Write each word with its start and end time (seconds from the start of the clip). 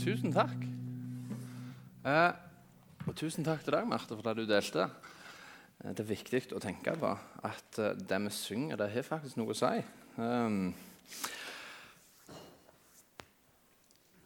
Tusen 0.00 0.32
takk. 0.32 0.62
Eh, 2.08 2.32
og 3.04 3.16
tusen 3.20 3.44
takk 3.44 3.60
til 3.66 3.74
deg, 3.74 3.84
Marte, 3.84 4.16
for 4.16 4.24
det 4.24 4.32
du 4.38 4.46
delte. 4.48 4.86
Eh, 5.82 5.90
det 5.92 6.00
er 6.00 6.08
viktig 6.08 6.40
å 6.56 6.62
tenke 6.62 6.94
på 6.96 7.10
at 7.44 7.80
eh, 7.82 7.98
det 8.08 8.20
vi 8.24 8.32
synger, 8.32 8.80
det 8.80 8.88
har 8.94 9.04
faktisk 9.04 9.36
noe 9.36 9.52
å 9.52 9.58
si. 9.58 9.82
Um, 10.16 10.70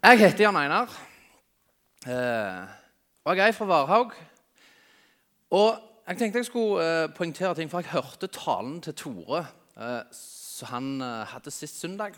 jeg 0.04 0.22
heter 0.22 0.46
Jan 0.46 0.60
Einar, 0.62 0.95
eh, 2.06 2.62
og 3.27 3.43
jeg 3.43 3.50
er 3.50 3.59
fra 3.59 3.70
Varhaug. 3.72 4.14
Og 5.59 5.70
jeg 6.06 6.22
tenkte 6.22 6.45
jeg 6.45 6.52
skulle 6.52 7.12
poengtere 7.18 7.59
ting, 7.59 7.72
for 7.72 7.82
jeg 7.82 7.96
hørte 7.96 8.30
talen 8.30 8.79
til 8.84 8.95
Tore 8.95 9.46
som 10.14 10.70
han 10.70 10.91
hadde 11.32 11.50
sist 11.50 11.80
søndag. 11.82 12.14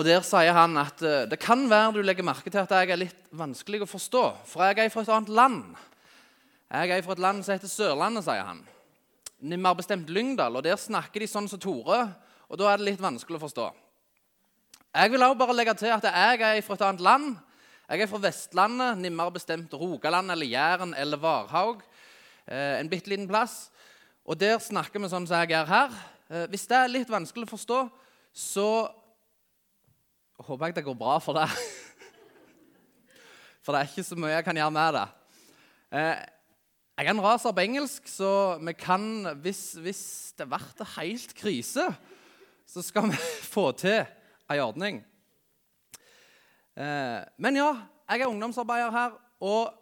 Og 0.00 0.06
Der 0.06 0.22
sier 0.24 0.54
han 0.56 0.78
at 0.80 1.02
eh, 1.04 1.26
det 1.28 1.36
kan 1.42 1.66
være 1.68 1.92
du 1.92 1.98
legger 2.00 2.24
merke 2.24 2.48
til 2.48 2.62
at 2.62 2.70
jeg 2.72 2.88
er 2.88 2.96
litt 3.02 3.18
vanskelig 3.36 3.82
å 3.84 3.88
forstå. 3.90 4.22
For 4.48 4.64
jeg 4.64 4.86
er 4.86 4.92
fra 4.94 5.02
et 5.04 5.10
annet 5.12 5.32
land. 5.36 5.58
Jeg 6.72 6.94
er 6.94 7.02
fra 7.04 7.12
et 7.12 7.20
land 7.20 7.44
som 7.44 7.52
heter 7.52 7.68
Sørlandet, 7.68 8.24
sier 8.24 8.46
han. 8.46 8.62
Mer 9.44 9.76
bestemt 9.76 10.08
Lyngdal. 10.08 10.56
Og 10.56 10.64
der 10.64 10.80
snakker 10.80 11.20
de 11.20 11.28
sånn 11.28 11.50
som 11.52 11.60
Tore, 11.60 11.98
og 12.48 12.56
da 12.56 12.70
er 12.70 12.80
det 12.80 12.86
litt 12.86 13.02
vanskelig 13.02 13.36
å 13.36 13.42
forstå. 13.42 13.66
Jeg 14.96 15.12
vil 15.12 15.26
også 15.26 15.40
bare 15.42 15.58
legge 15.58 15.74
til 15.82 15.92
at 15.92 16.08
jeg 16.08 16.40
er 16.48 16.64
fra 16.64 16.78
et 16.78 16.86
annet 16.88 17.04
land. 17.04 17.36
Jeg 17.90 18.06
er 18.06 18.10
fra 18.14 18.22
Vestlandet, 18.24 19.02
nærmere 19.02 19.36
bestemt 19.36 19.76
Rogaland 19.76 20.32
eller 20.32 20.48
Jæren 20.48 20.96
eller 20.96 21.20
Varhaug. 21.20 21.84
Eh, 22.48 22.78
en 22.78 22.88
bitte 22.88 23.12
liten 23.12 23.28
plass. 23.28 23.66
Og 24.24 24.40
der 24.40 24.56
snakker 24.64 24.96
vi 24.96 25.12
sånn 25.12 25.28
som 25.28 25.44
jeg 25.44 25.58
er 25.60 25.68
her. 25.68 26.00
Eh, 26.30 26.48
hvis 26.48 26.64
det 26.72 26.80
er 26.80 26.96
litt 26.96 27.12
vanskelig 27.12 27.50
å 27.50 27.52
forstå, 27.52 27.82
så 28.32 28.70
håper 30.46 30.70
jeg 30.70 30.76
det 30.78 30.84
går 30.86 30.98
bra 30.98 31.18
for 31.22 31.36
deg. 31.36 31.52
For 33.60 33.76
det 33.76 33.80
er 33.80 33.90
ikke 33.90 34.06
så 34.08 34.16
mye 34.18 34.32
jeg 34.32 34.46
kan 34.46 34.56
gjøre 34.56 34.72
med 34.72 34.96
det. 34.96 35.06
Eh, 35.90 36.22
jeg 37.00 37.08
er 37.08 37.12
en 37.12 37.22
raser 37.24 37.52
på 37.56 37.64
engelsk, 37.64 38.08
så 38.08 38.30
vi 38.60 38.74
kan, 38.76 39.04
hvis, 39.44 39.60
hvis 39.84 40.02
det 40.38 40.48
blir 40.48 40.94
helt 40.96 41.34
krise, 41.36 41.86
så 42.68 42.84
skal 42.84 43.10
vi 43.10 43.20
få 43.54 43.70
til 43.76 44.00
ei 44.50 44.58
ordning. 44.64 45.02
Eh, 46.76 47.20
men 47.36 47.60
ja, 47.60 47.70
jeg 48.08 48.24
er 48.24 48.32
ungdomsarbeider 48.32 48.96
her, 48.96 49.16
og 49.44 49.72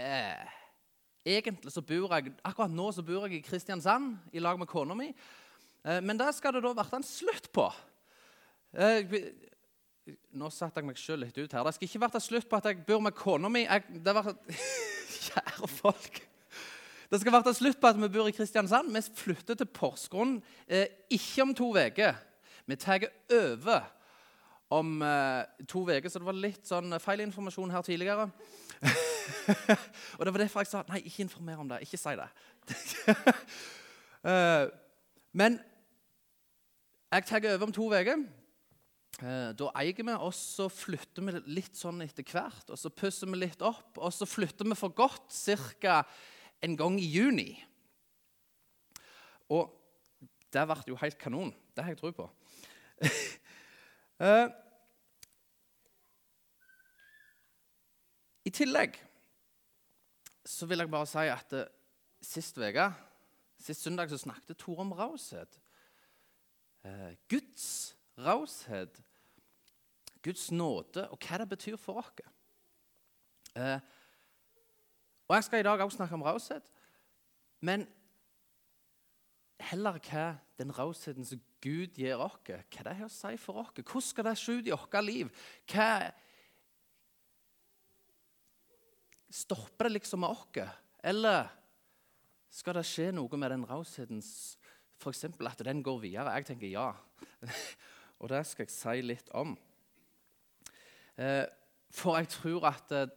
eh, 0.00 0.52
egentlig 1.24 1.72
så 1.72 1.84
bor 1.84 2.12
jeg 2.16 2.34
akkurat 2.44 2.72
nå 2.72 2.90
så 2.92 3.04
bor 3.04 3.28
jeg 3.28 3.38
i 3.38 3.44
Kristiansand 3.44 4.16
i 4.32 4.42
lag 4.42 4.58
med 4.60 4.70
kona 4.70 4.96
mi. 4.96 5.12
Men 5.84 6.16
det 6.16 6.30
skal 6.32 6.54
det 6.56 6.62
da 6.64 6.70
bli 6.72 6.96
en 6.96 7.04
slutt 7.04 7.50
på. 7.52 7.66
Eh, 8.74 9.16
nå 10.34 10.50
satte 10.50 10.82
jeg 10.82 10.88
meg 10.88 10.98
sjøl 10.98 11.22
litt 11.22 11.36
ut 11.38 11.52
her. 11.54 11.64
Det 11.64 11.76
skal 11.76 11.88
ikke 11.88 12.02
være 12.02 12.22
slutt 12.22 12.48
på 12.50 12.58
at 12.58 12.68
jeg 12.68 12.82
bor 12.86 13.02
med 13.04 13.14
kona 13.16 13.50
mi. 13.52 13.64
Jeg, 13.64 14.00
det 14.04 14.14
var, 14.16 14.32
Kjære 15.24 15.68
folk. 15.70 16.22
Det 17.10 17.20
skal 17.20 17.36
være 17.36 17.54
slutt 17.54 17.80
på 17.80 17.90
at 17.92 18.00
vi 18.00 18.10
bor 18.10 18.28
i 18.28 18.34
Kristiansand. 18.34 18.90
Vi 18.90 19.02
flytter 19.14 19.54
til 19.54 19.70
Porsgrunn 19.70 20.40
eh, 20.66 20.86
ikke 21.14 21.46
om 21.46 21.54
to 21.54 21.70
uker. 21.76 22.18
Vi 22.66 22.80
tar 22.80 23.06
over 23.30 23.86
om 24.74 25.02
eh, 25.02 25.44
to 25.68 25.84
uker, 25.86 26.08
så 26.08 26.18
det 26.18 26.26
var 26.26 26.40
litt 26.42 26.66
sånn 26.66 26.98
feilinformasjon 26.98 27.70
her 27.70 27.86
tidligere. 27.86 28.26
og 30.18 30.24
det 30.26 30.32
var 30.32 30.40
derfor 30.42 30.64
jeg 30.64 30.72
sa 30.72 30.82
nei, 30.88 31.04
ikke 31.06 31.28
informer 31.28 31.60
om 31.62 31.70
det. 31.70 31.84
Ikke 31.86 32.00
si 32.00 32.16
det. 32.18 32.30
eh, 34.32 34.64
men 35.32 35.60
jeg 37.14 37.30
tar 37.30 37.52
over 37.54 37.68
om 37.68 37.76
to 37.76 37.92
uker. 37.92 38.24
Eh, 39.22 39.52
da 39.54 39.68
eier 39.78 39.94
vi, 39.94 40.10
og 40.10 40.32
så 40.34 40.66
flytter 40.72 41.22
vi 41.22 41.32
litt 41.54 41.76
sånn 41.78 42.02
etter 42.02 42.26
hvert. 42.26 42.70
Og 42.72 42.78
så 42.80 42.90
pusser 42.90 43.30
vi 43.30 43.38
litt 43.44 43.62
opp, 43.62 43.98
og 44.00 44.10
så 44.14 44.26
flytter 44.26 44.66
vi 44.66 44.74
for 44.78 44.90
godt 44.96 45.30
ca. 45.30 46.02
en 46.60 46.76
gang 46.76 46.98
i 46.98 47.06
juni. 47.06 47.64
Og 49.54 49.70
det 50.50 50.66
ble 50.66 50.82
jo 50.88 50.96
helt 50.98 51.18
kanon. 51.18 51.54
Det 51.74 51.84
har 51.84 51.90
jeg 51.92 51.98
tro 52.00 52.10
på. 52.14 52.28
uh, 54.22 54.48
I 58.44 58.50
tillegg 58.50 58.98
så 60.44 60.66
vil 60.68 60.78
jeg 60.82 60.90
bare 60.92 61.06
si 61.08 61.18
at 61.32 61.52
uh, 61.56 61.64
sist 62.22 62.58
uke, 62.58 62.92
sist 63.58 63.82
søndag, 63.82 64.10
så 64.10 64.18
snakket 64.18 64.58
Tore 64.58 64.80
om 64.84 64.92
raushet. 64.92 65.60
Uh, 66.84 67.12
Guds 67.28 67.93
raushet, 68.18 69.02
Guds 70.24 70.50
nåde 70.52 71.08
og 71.12 71.18
hva 71.20 71.38
det 71.42 71.48
betyr 71.48 71.76
for 71.76 72.00
oss. 72.00 72.24
Eh, 73.54 73.80
og 75.28 75.36
Jeg 75.36 75.44
skal 75.44 75.60
i 75.60 75.66
dag 75.66 75.80
også 75.80 75.96
snakke 75.96 76.14
om 76.14 76.22
raushet, 76.22 76.70
men 77.60 77.86
heller 79.60 79.98
hva 79.98 80.26
den 80.58 80.72
rausheten 80.78 81.24
som 81.24 81.40
Gud 81.64 81.96
gir 81.96 82.20
oss, 82.20 82.36
hva 82.46 82.84
det 82.84 82.96
har 82.98 83.08
å 83.08 83.12
si 83.12 83.36
for 83.40 83.62
oss. 83.62 83.72
Hvordan 83.76 84.06
skal 84.08 84.28
det 84.28 84.36
se 84.38 84.52
ut 84.52 84.68
i 84.68 84.74
vårt 84.74 85.04
liv? 85.04 85.32
Hva 85.70 86.12
Stopper 89.34 89.88
det 89.88 89.96
liksom 89.96 90.20
med 90.22 90.30
oss? 90.30 90.68
Eller 91.02 91.48
skal 92.54 92.76
det 92.78 92.84
skje 92.86 93.08
noe 93.10 93.38
med 93.40 93.50
den 93.50 93.64
rausheten, 93.66 94.20
f.eks. 95.00 95.24
at 95.24 95.64
den 95.66 95.82
går 95.82 95.98
videre? 96.04 96.36
Jeg 96.38 96.46
tenker 96.52 96.70
ja. 96.70 96.92
Og 98.24 98.30
det 98.32 98.40
skal 98.48 98.64
jeg 98.64 98.72
si 98.72 99.02
litt 99.04 99.28
om. 99.36 99.52
Eh, 101.20 101.44
for 101.92 102.16
jeg 102.16 102.30
tror 102.32 102.70
at 102.70 102.94
eh, 102.96 103.10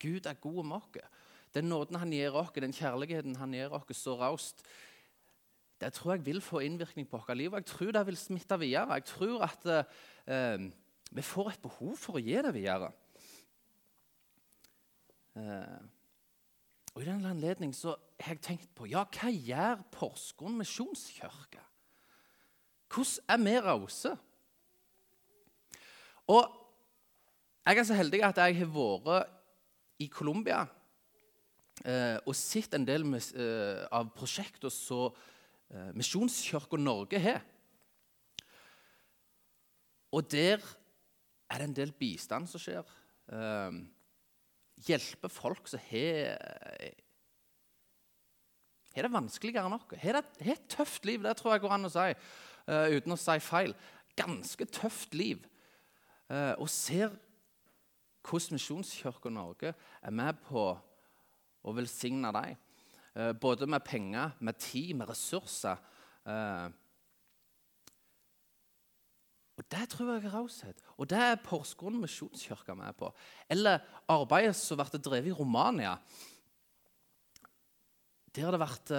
Gud 0.00 0.24
er 0.26 0.40
god 0.40 0.62
med 0.64 0.80
oss. 0.80 1.20
Den 1.54 1.68
nåden 1.68 2.00
han 2.00 2.12
gir 2.12 2.34
oss, 2.34 2.54
den 2.56 2.72
kjærligheten 2.72 3.36
han 3.36 3.52
gir 3.52 3.74
oss 3.76 3.92
så 4.00 4.16
raust, 4.18 4.64
det 5.80 5.92
tror 5.92 6.14
jeg 6.14 6.24
vil 6.24 6.40
få 6.40 6.62
innvirkning 6.64 7.06
på 7.10 7.18
vårt 7.20 7.36
liv. 7.36 7.52
Jeg 7.52 7.66
tror 7.68 7.92
det 7.92 8.06
vil 8.06 8.16
smitte 8.16 8.58
videre. 8.58 8.96
Jeg 8.96 9.04
tror 9.10 9.44
at 9.44 9.66
eh, 10.32 10.64
vi 11.10 11.22
får 11.22 11.50
et 11.50 11.62
behov 11.62 11.92
for 12.00 12.16
å 12.16 12.24
gi 12.24 12.38
det 12.46 12.54
videre. 12.54 12.88
Eh, 15.36 15.84
og 16.94 17.02
I 17.02 17.10
den 17.10 17.28
anledning 17.28 17.74
har 17.84 18.32
jeg 18.32 18.40
tenkt 18.40 18.72
på 18.74 18.88
ja, 18.88 19.04
hva 19.04 19.28
gjør 19.28 19.84
Porsgrunn 19.92 20.56
misjonskirke? 20.62 21.60
Hvordan 22.94 23.26
er 23.28 23.42
vi 23.42 23.58
rause? 23.58 24.12
Og 26.30 26.60
jeg 27.66 27.78
er 27.78 27.86
så 27.88 27.96
heldig 27.98 28.20
at 28.22 28.38
jeg 28.38 28.58
har 28.60 28.70
vært 28.70 29.32
i 30.02 30.06
Colombia 30.12 30.64
eh, 31.84 32.18
og 32.22 32.34
sett 32.36 32.74
en 32.76 32.86
del 32.86 33.04
med, 33.08 33.24
eh, 33.34 33.82
av 33.94 34.10
prosjekter 34.14 34.72
som 34.72 35.14
eh, 35.70 35.90
Misjonskirka 35.96 36.78
Norge 36.78 37.20
har. 37.20 37.42
Og 40.14 40.30
der 40.30 40.62
er 41.50 41.58
det 41.58 41.68
en 41.68 41.76
del 41.76 41.94
bistand 41.98 42.50
som 42.50 42.62
skjer. 42.62 42.86
Eh, 43.32 43.80
hjelpe 44.86 45.30
folk 45.32 45.66
som 45.70 45.82
har 45.90 46.38
har 48.94 49.08
det 49.08 49.10
vanskeligere 49.10 49.66
enn 49.66 49.74
oss. 49.74 49.86
Har 49.98 50.20
et 50.22 50.68
tøft 50.70 51.06
liv, 51.08 51.22
det 51.24 51.34
tror 51.38 51.56
jeg 51.56 51.64
går 51.64 51.72
an 51.74 51.88
å 51.88 51.90
si 51.90 52.10
uten 52.66 53.12
å 53.12 53.20
si 53.20 53.36
feil. 53.44 53.74
Ganske 54.16 54.66
tøft 54.70 55.14
liv. 55.16 55.42
Uh, 56.30 56.54
og 56.56 56.68
ser 56.72 57.12
hvordan 58.24 58.56
Misjonskirka 58.56 59.28
Norge 59.28 59.74
er 59.74 60.14
med 60.14 60.38
på 60.46 60.70
å 61.64 61.74
velsigne 61.76 62.30
dem. 62.32 62.54
Uh, 63.14 63.32
både 63.36 63.68
med 63.68 63.84
penger, 63.84 64.32
med 64.40 64.56
tid, 64.58 64.94
med 64.96 65.10
ressurser. 65.10 65.82
og 69.54 69.64
Det 69.70 69.84
tror 69.92 70.14
jeg 70.14 70.24
er 70.24 70.32
raushet. 70.32 70.80
Og 70.96 71.10
det 71.10 71.20
er 71.20 71.42
Porsgrunn 71.44 72.00
misjonskirke 72.00 72.74
med 72.74 72.96
på. 72.96 73.12
Eller 73.50 73.84
arbeidet 74.08 74.56
som 74.56 74.80
ble 74.80 74.98
drevet 74.98 75.30
i 75.30 75.36
Romania. 75.36 75.98
Der 78.34 78.50
det 78.50 78.58
vært 78.58 78.90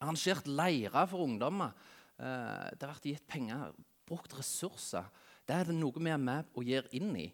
arrangert 0.00 0.48
leirer 0.48 1.06
for 1.06 1.28
ungdommer 1.28 1.76
Eh, 1.76 1.97
det 2.18 2.82
har 2.82 2.90
vært 2.90 3.06
gitt 3.06 3.26
penger, 3.30 3.72
brukt 4.08 4.34
ressurser. 4.38 5.06
Det 5.48 5.56
er 5.56 5.68
det 5.70 5.76
noe 5.78 5.96
vi 5.96 6.12
er 6.12 6.20
med 6.20 6.48
og 6.56 6.66
gir 6.66 6.88
inn 6.96 7.14
i. 7.16 7.28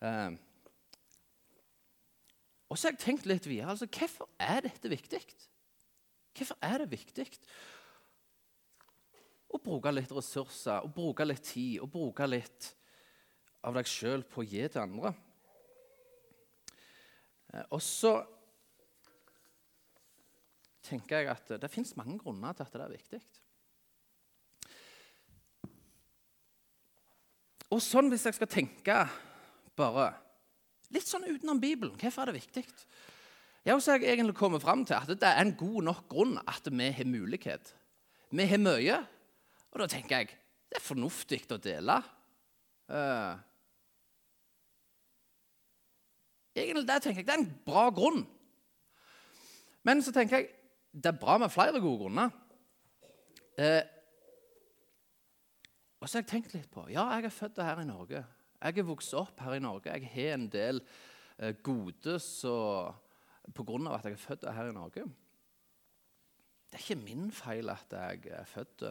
Eh, 0.00 0.36
og 2.70 2.78
så 2.78 2.88
har 2.88 2.94
jeg 2.94 3.02
tenkt 3.02 3.26
litt 3.26 3.48
videre. 3.48 3.72
altså, 3.72 3.88
Hvorfor 3.90 4.30
er 4.38 4.62
dette 4.68 4.90
viktig? 4.92 5.20
Hvorfor 6.38 6.58
er 6.62 6.82
det 6.82 6.92
viktig 6.92 7.26
å 9.50 9.58
bruke 9.58 9.90
litt 9.90 10.12
ressurser, 10.14 10.84
å 10.86 10.92
bruke 10.94 11.26
litt 11.26 11.42
tid, 11.48 11.80
å 11.82 11.90
bruke 11.90 12.28
litt 12.28 12.70
av 13.66 13.74
deg 13.74 13.88
sjøl 13.90 14.22
på 14.22 14.44
å 14.44 14.46
gi 14.46 14.62
til 14.68 14.84
andre? 14.84 15.12
Eh, 17.50 17.66
og 17.66 17.82
så 17.82 18.14
tenker 20.86 21.20
jeg 21.20 21.34
at 21.34 21.56
det 21.60 21.70
fins 21.70 21.96
mange 21.98 22.16
grunner 22.22 22.54
til 22.54 22.66
at 22.66 22.78
det 22.78 22.86
er 22.86 22.94
viktig. 22.94 23.22
Og 27.70 27.82
sånn 27.84 28.10
hvis 28.10 28.26
jeg 28.26 28.36
skal 28.36 28.50
tenke 28.50 28.96
bare 29.78 30.10
litt 30.90 31.06
sånn 31.06 31.28
utenom 31.28 31.60
Bibelen, 31.62 31.94
hvorfor 31.98 32.24
er 32.24 32.32
det 32.32 32.40
viktig? 32.40 32.64
Jeg 33.62 33.76
har 33.76 34.02
egentlig 34.02 34.34
kommet 34.38 34.62
fram 34.64 34.82
til 34.88 34.96
at 34.96 35.10
det 35.10 35.28
er 35.28 35.38
en 35.42 35.54
god 35.58 35.84
nok 35.86 36.06
grunn 36.10 36.38
at 36.48 36.66
vi 36.66 36.88
har 36.96 37.06
mulighet. 37.06 37.74
Vi 38.30 38.46
har 38.46 38.62
mye, 38.62 38.96
og 39.70 39.82
da 39.82 39.86
tenker 39.90 40.22
jeg 40.22 40.32
det 40.70 40.78
er 40.78 40.86
fornuftig 40.86 41.40
å 41.50 41.58
dele. 41.62 41.96
Uh, 42.90 43.38
egentlig 46.54 46.86
det 46.88 46.98
tenker 47.04 47.22
jeg, 47.22 47.28
det 47.28 47.34
er 47.34 47.42
en 47.42 47.52
bra 47.66 47.88
grunn. 47.94 48.24
Men 49.86 50.02
så 50.02 50.14
tenker 50.14 50.40
jeg 50.40 50.50
det 50.90 51.12
er 51.12 51.20
bra 51.20 51.36
med 51.38 51.52
flere 51.54 51.82
gode 51.82 52.04
grunner. 52.04 52.34
Uh, 53.58 53.82
og 56.00 56.08
så 56.08 56.16
har 56.16 56.24
jeg 56.24 56.30
tenkt 56.32 56.54
litt 56.56 56.70
på 56.72 56.86
Ja, 56.88 57.04
jeg 57.16 57.28
er 57.28 57.34
født 57.34 57.60
her 57.60 57.82
i 57.82 57.88
Norge. 57.88 58.24
Jeg 58.60 58.78
er 58.78 58.88
vokst 58.88 59.14
opp 59.16 59.40
her 59.44 59.56
i 59.56 59.62
Norge. 59.62 59.92
Jeg 59.92 60.08
har 60.14 60.34
en 60.36 60.48
del 60.52 60.80
eh, 61.38 61.54
gode 61.62 62.16
pga. 63.54 63.94
at 63.94 64.04
jeg 64.04 64.12
er 64.12 64.16
født 64.16 64.48
her 64.48 64.70
i 64.70 64.72
Norge. 64.76 65.04
Det 66.70 66.78
er 66.78 66.84
ikke 66.84 67.04
min 67.04 67.30
feil 67.32 67.68
at 67.68 67.92
jeg 67.92 68.32
er 68.32 68.44
født 68.44 68.84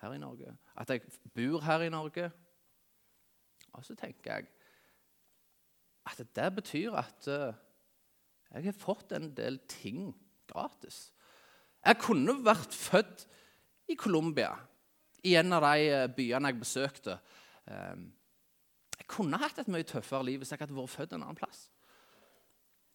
her 0.00 0.12
i 0.12 0.18
Norge. 0.18 0.56
At 0.76 0.90
jeg 0.90 1.02
bor 1.34 1.60
her 1.60 1.80
i 1.80 1.88
Norge. 1.88 2.30
Og 3.72 3.84
så 3.84 3.94
tenker 3.94 4.32
jeg 4.32 4.46
at 6.06 6.22
det 6.36 6.54
betyr 6.54 6.94
at 6.94 7.28
uh, 7.28 7.54
jeg 8.54 8.64
har 8.64 8.78
fått 8.78 9.12
en 9.12 9.32
del 9.34 9.58
ting 9.68 10.14
gratis. 10.46 11.10
Jeg 11.84 11.98
kunne 11.98 12.38
vært 12.44 12.74
født 12.74 13.26
i 13.90 13.96
Colombia, 13.98 14.52
i 15.24 15.34
en 15.36 15.56
av 15.56 15.64
de 15.64 15.88
eh, 15.88 16.08
byene 16.16 16.52
jeg 16.52 16.60
besøkte. 16.60 17.18
Um, 17.66 18.06
jeg 18.98 19.08
kunne 19.10 19.40
hatt 19.40 19.58
et 19.58 19.70
mye 19.72 19.86
tøffere 19.86 20.26
liv 20.26 20.42
hvis 20.42 20.52
jeg 20.52 20.60
hadde 20.60 20.76
vært 20.76 20.92
født 20.92 21.16
en 21.16 21.24
annen 21.24 21.38
plass. 21.38 21.66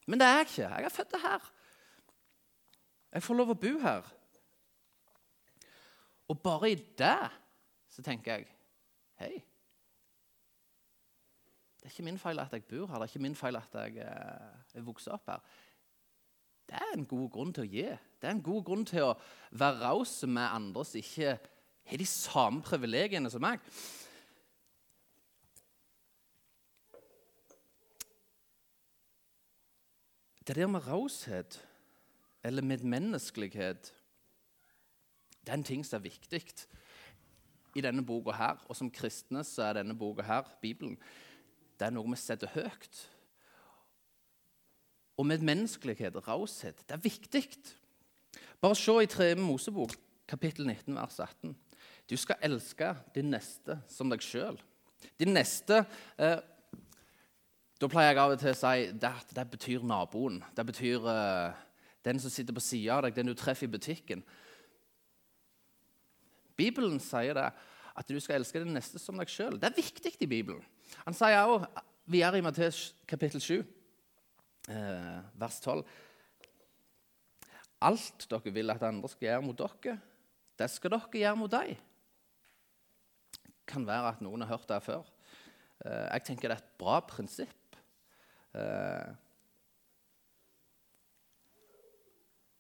Men 0.08 0.20
det 0.20 0.28
er 0.28 0.40
jeg 0.40 0.48
ikke. 0.50 0.70
Jeg 0.70 0.88
er 0.88 0.96
født 0.96 1.20
her. 1.24 1.52
Jeg 3.12 3.24
får 3.24 3.38
lov 3.38 3.54
å 3.54 3.60
bo 3.60 3.72
her. 3.84 4.12
Og 6.32 6.40
bare 6.40 6.72
i 6.72 6.78
det 6.98 7.20
så 7.92 8.04
tenker 8.06 8.40
jeg 8.40 8.52
Hei. 9.22 9.36
Det 11.78 11.90
er 11.90 11.92
ikke 11.94 12.06
min 12.08 12.18
feil 12.22 12.40
at 12.42 12.54
jeg 12.54 12.64
bor 12.70 12.88
her, 12.90 13.02
det 13.02 13.06
er 13.06 13.12
ikke 13.12 13.26
min 13.26 13.36
feil 13.38 13.58
at 13.58 13.76
jeg 13.78 14.00
eh, 14.02 14.78
er 14.78 14.86
vokst 14.86 15.10
opp 15.14 15.30
her. 15.30 15.44
Det 16.70 16.78
er 16.78 16.94
en 16.96 17.06
god 17.10 17.28
grunn 17.34 17.54
til 17.54 17.66
å 17.66 17.70
gi. 17.70 17.86
Det 18.22 18.30
er 18.30 18.36
en 18.36 18.44
god 18.46 18.64
grunn 18.66 18.86
til 18.88 19.10
å 19.10 19.16
være 19.60 19.82
raus 19.82 20.14
med 20.30 20.46
andre 20.46 20.86
som 20.88 21.02
ikke 21.02 21.36
har 21.86 21.98
de 21.98 22.06
samme 22.08 22.62
privilegiene 22.66 23.30
som 23.32 23.44
meg. 23.44 23.64
Det 30.48 30.56
der 30.58 30.68
med 30.68 30.88
raushet 30.88 31.60
eller 32.44 32.66
medmenneskelighet 32.66 33.94
det 35.42 35.50
er 35.50 35.58
en 35.58 35.66
ting 35.66 35.86
som 35.86 35.98
er 35.98 36.10
viktig 36.10 36.44
i 37.76 37.82
denne 37.82 38.04
boka 38.06 38.34
her. 38.36 38.60
Og 38.70 38.78
som 38.78 38.92
kristne 38.94 39.44
så 39.48 39.70
er 39.70 39.80
denne 39.80 39.98
boka 39.98 40.26
her, 40.26 40.46
Bibelen, 40.62 40.98
det 41.80 41.88
er 41.88 41.96
noe 41.96 42.10
vi 42.12 42.20
setter 42.20 42.52
høyt. 42.54 43.02
Og 45.18 45.26
medmenneskelighet 45.26 46.20
raushet, 46.28 46.84
det 46.86 46.98
er 46.98 47.02
viktig. 47.02 47.44
Bare 48.62 48.78
se 48.78 48.96
i 49.04 49.10
3. 49.10 49.34
Mosebok, 49.42 49.96
kapittel 50.30 50.68
19, 50.68 50.96
vers 50.96 51.20
18. 51.20 51.56
Du 52.12 52.18
skal 52.20 52.42
elske 52.44 52.90
din 53.16 53.30
neste 53.32 53.78
som 53.88 54.10
deg 54.12 54.24
sjøl. 54.26 54.58
Din 55.16 55.32
neste 55.32 55.86
eh, 56.20 56.42
Da 57.80 57.88
pleier 57.90 58.12
jeg 58.12 58.20
av 58.22 58.34
og 58.34 58.42
til 58.42 58.52
å 58.52 58.58
si 58.60 58.88
at 59.08 59.32
det 59.34 59.46
betyr 59.54 59.86
naboen. 59.88 60.42
Det 60.54 60.66
betyr 60.68 61.06
eh, 61.08 61.62
den 62.04 62.20
som 62.20 62.34
sitter 62.34 62.54
på 62.54 62.64
sida 62.64 62.98
av 62.98 63.06
deg, 63.06 63.16
den 63.16 63.32
du 63.32 63.34
treffer 63.38 63.70
i 63.70 63.72
butikken. 63.72 64.22
Bibelen 66.60 67.00
sier 67.02 67.38
det, 67.38 67.48
at 67.96 68.12
du 68.12 68.20
skal 68.20 68.42
elske 68.42 68.60
din 68.60 68.76
neste 68.76 69.00
som 69.00 69.18
deg 69.18 69.32
sjøl. 69.32 69.56
Det 69.62 69.70
er 69.70 69.80
viktig 69.80 70.12
i 70.20 70.30
Bibelen. 70.30 70.62
Han 71.06 71.16
sier 71.16 71.64
Vi 72.12 72.22
er 72.26 72.36
i 72.36 72.42
Matteus 72.44 72.92
kapittel 73.08 73.42
7, 73.42 73.62
eh, 74.68 75.22
vers 75.40 75.62
12. 75.64 75.86
Alt 77.88 78.28
dere 78.30 78.54
vil 78.54 78.76
at 78.76 78.84
andre 78.84 79.10
skal 79.10 79.30
gjøre 79.30 79.48
mot 79.48 79.64
dere, 79.64 79.96
det 80.60 80.70
skal 80.70 80.98
dere 80.98 81.24
gjøre 81.24 81.40
mot 81.40 81.56
dem. 81.56 81.80
Kan 83.72 83.88
være 83.88 84.14
at 84.14 84.22
noen 84.24 84.44
har 84.44 84.54
hørt 84.54 84.70
det 84.70 84.82
før. 84.86 85.08
Eh, 85.86 86.08
jeg 86.14 86.26
tenker 86.28 86.52
det 86.52 86.58
er 86.58 86.64
et 86.64 86.78
bra 86.80 87.00
prinsipp. 87.06 87.78
Eh, 88.54 89.12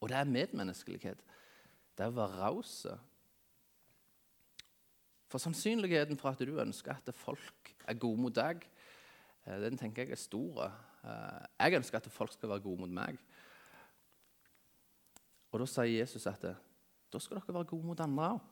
og 0.02 0.10
det 0.10 0.18
er 0.18 0.34
medmenneskelighet. 0.34 1.24
Det 1.98 2.06
er 2.06 2.14
å 2.14 2.18
være 2.18 2.40
rause 2.40 2.98
for 5.32 5.40
sannsynligheten 5.40 6.18
for 6.20 6.34
at 6.34 6.42
du 6.44 6.58
ønsker 6.60 6.98
at 6.98 7.14
folk 7.16 7.76
er 7.88 8.00
gode 8.00 8.20
mot 8.20 8.36
deg, 8.36 8.66
eh, 9.46 9.60
den 9.64 9.78
tenker 9.80 10.04
jeg 10.04 10.18
er 10.18 10.20
stor. 10.20 10.72
Jeg 11.02 11.78
ønsker 11.80 11.98
at 11.98 12.12
folk 12.14 12.34
skal 12.34 12.50
være 12.52 12.62
gode 12.66 12.84
mot 12.84 12.92
meg. 12.94 13.18
Og 15.52 15.60
da 15.60 15.68
sier 15.68 16.00
Jesus 16.00 16.28
at 16.30 16.44
da 17.12 17.20
skal 17.20 17.40
dere 17.40 17.56
være 17.56 17.70
gode 17.72 17.88
mot 17.90 18.04
andre 18.04 18.28
òg. 18.36 18.51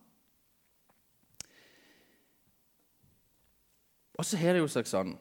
Og 4.19 4.27
så 4.27 4.39
har 4.39 4.55
det 4.55 4.63
jo 4.63 4.69
seg 4.71 4.89
sånn 4.89 5.13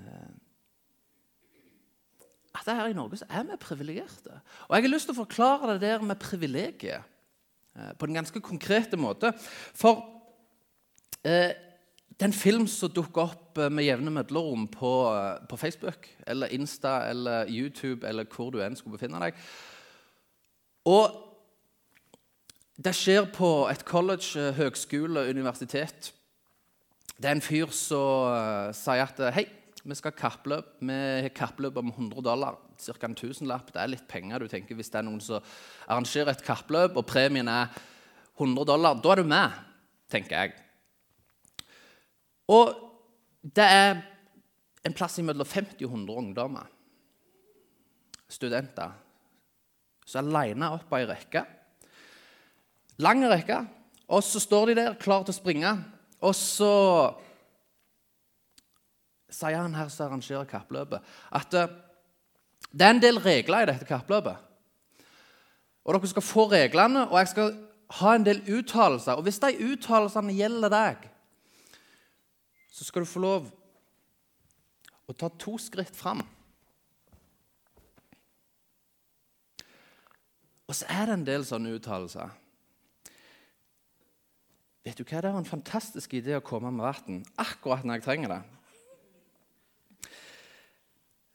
eh, 0.00 0.30
at 2.60 2.66
her 2.66 2.90
i 2.90 2.96
Norge 2.96 3.20
så 3.20 3.28
er 3.30 3.46
vi 3.46 3.56
privilegerte. 3.62 4.40
Og 4.68 4.74
jeg 4.74 4.84
har 4.84 4.92
lyst 4.92 5.08
til 5.08 5.14
å 5.14 5.22
forklare 5.22 5.76
det 5.78 5.86
der 5.86 6.02
med 6.04 6.18
privilegiet. 6.20 7.06
Eh, 7.76 7.92
på 7.98 8.06
en 8.06 8.14
ganske 8.14 8.40
konkrete 8.42 8.98
måte. 8.98 9.32
For 9.74 10.02
eh, 11.24 11.52
er 12.20 12.32
film 12.36 12.66
som 12.68 12.92
dukker 12.92 13.22
opp 13.22 13.58
eh, 13.58 13.70
med 13.70 13.86
jevne 13.86 14.10
mellomrom 14.10 14.66
på, 14.68 14.92
på, 15.48 15.56
Facebook 15.56 16.08
eller 16.26 16.52
Insta 16.52 17.08
eller 17.08 17.48
YouTube 17.48 18.08
eller 18.08 18.26
hvor 18.26 18.50
du 18.50 18.60
enn 18.60 18.76
skulle 18.76 18.98
befinne 18.98 19.22
deg. 19.22 19.38
Og 20.90 21.26
det 22.80 22.94
skjer 22.96 23.28
på 23.32 23.68
et 23.70 23.84
college, 23.84 24.50
høgskole, 24.56 25.28
universitet. 25.30 26.10
Det 27.20 27.28
er 27.28 27.36
en 27.36 27.44
fyr 27.44 27.68
som 27.76 28.30
uh, 28.32 28.70
sier 28.72 29.02
at 29.04 29.18
hei, 29.36 29.44
vi 29.84 29.96
skal 29.96 30.14
kappløp. 30.16 30.78
Vi 30.80 30.94
har 30.96 31.32
kappløp 31.36 31.76
om 31.76 31.90
100 31.92 32.22
dollar 32.24 32.56
ca. 32.80 32.94
en 33.04 33.16
tusenlapp. 33.16 33.68
Det 33.74 33.82
er 33.82 33.92
litt 33.92 34.06
penger. 34.08 34.40
du 34.40 34.48
tenker 34.48 34.74
Hvis 34.74 34.88
det 34.88 35.02
er 35.02 35.04
noen 35.04 35.20
som 35.20 35.44
arrangerer 35.86 36.32
et 36.32 36.44
kappløp, 36.44 36.96
og 36.96 37.04
premien 37.04 37.48
er 37.48 37.68
100 38.38 38.64
dollar, 38.64 38.96
da 38.96 39.12
er 39.12 39.20
du 39.20 39.28
med, 39.28 39.52
tenker 40.08 40.36
jeg. 40.36 40.54
Og 42.48 42.72
det 43.44 43.68
er 43.68 44.00
en 44.84 44.96
plass 44.96 45.20
mellom 45.20 45.44
50 45.44 45.84
og 45.84 45.92
100 45.92 46.16
ungdommer, 46.24 46.66
studenter, 48.32 48.96
som 50.08 50.24
er 50.24 50.54
lina 50.54 50.72
opp 50.72 50.96
ei 50.96 51.04
rekke. 51.04 51.44
Lang 53.04 53.28
rekke. 53.28 53.60
Og 54.08 54.24
så 54.24 54.40
står 54.40 54.70
de 54.70 54.80
der 54.80 55.00
klar 55.00 55.22
til 55.24 55.36
å 55.36 55.40
springe. 55.40 55.76
Og 56.20 56.34
så 56.36 56.74
sier 59.30 59.56
han 59.56 59.76
her 59.78 59.88
som 59.88 60.08
arrangerer 60.08 60.48
kappløpet, 60.48 61.00
at 61.32 61.54
eh, 61.56 61.72
det 62.70 62.86
er 62.86 62.94
en 62.94 63.02
del 63.02 63.18
regler 63.22 63.64
i 63.64 63.70
dette 63.70 63.88
kappløpet. 63.88 64.36
Og 65.84 65.94
Dere 65.96 66.10
skal 66.10 66.22
få 66.22 66.44
reglene, 66.50 67.06
og 67.08 67.18
jeg 67.18 67.30
skal 67.32 67.54
ha 68.00 68.14
en 68.14 68.26
del 68.26 68.42
uttalelser. 68.46 69.18
Og 69.18 69.22
Hvis 69.26 69.40
de 69.42 69.72
uttalelsene 69.72 70.34
gjelder 70.36 70.70
deg, 70.70 71.08
så 72.70 72.84
skal 72.84 73.02
du 73.02 73.10
få 73.10 73.22
lov 73.24 73.48
å 75.10 75.16
ta 75.16 75.30
to 75.40 75.56
skritt 75.58 75.96
fram. 75.96 76.22
Og 80.70 80.76
så 80.78 80.86
er 80.86 81.08
det 81.08 81.16
en 81.16 81.26
del 81.26 81.46
sånne 81.46 81.72
uttalelser. 81.74 82.30
Vet 84.86 84.96
du 84.96 85.04
hva? 85.04 85.20
Det 85.20 85.32
var 85.32 85.42
en 85.42 85.48
fantastisk 85.48 86.14
idé 86.16 86.38
å 86.38 86.44
komme 86.44 86.70
med 86.72 86.86
vann 86.86 87.20
akkurat 87.40 87.84
når 87.84 87.98
jeg 87.98 88.06
trenger 88.06 88.32
det. 88.32 88.40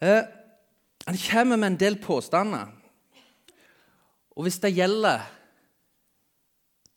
Eh, 0.05 0.23
han 1.05 1.19
kommer 1.27 1.59
med 1.61 1.67
en 1.73 1.79
del 1.79 1.99
påstander. 2.01 2.71
Og 4.35 4.47
hvis 4.47 4.57
det 4.63 4.73
gjelder 4.73 5.27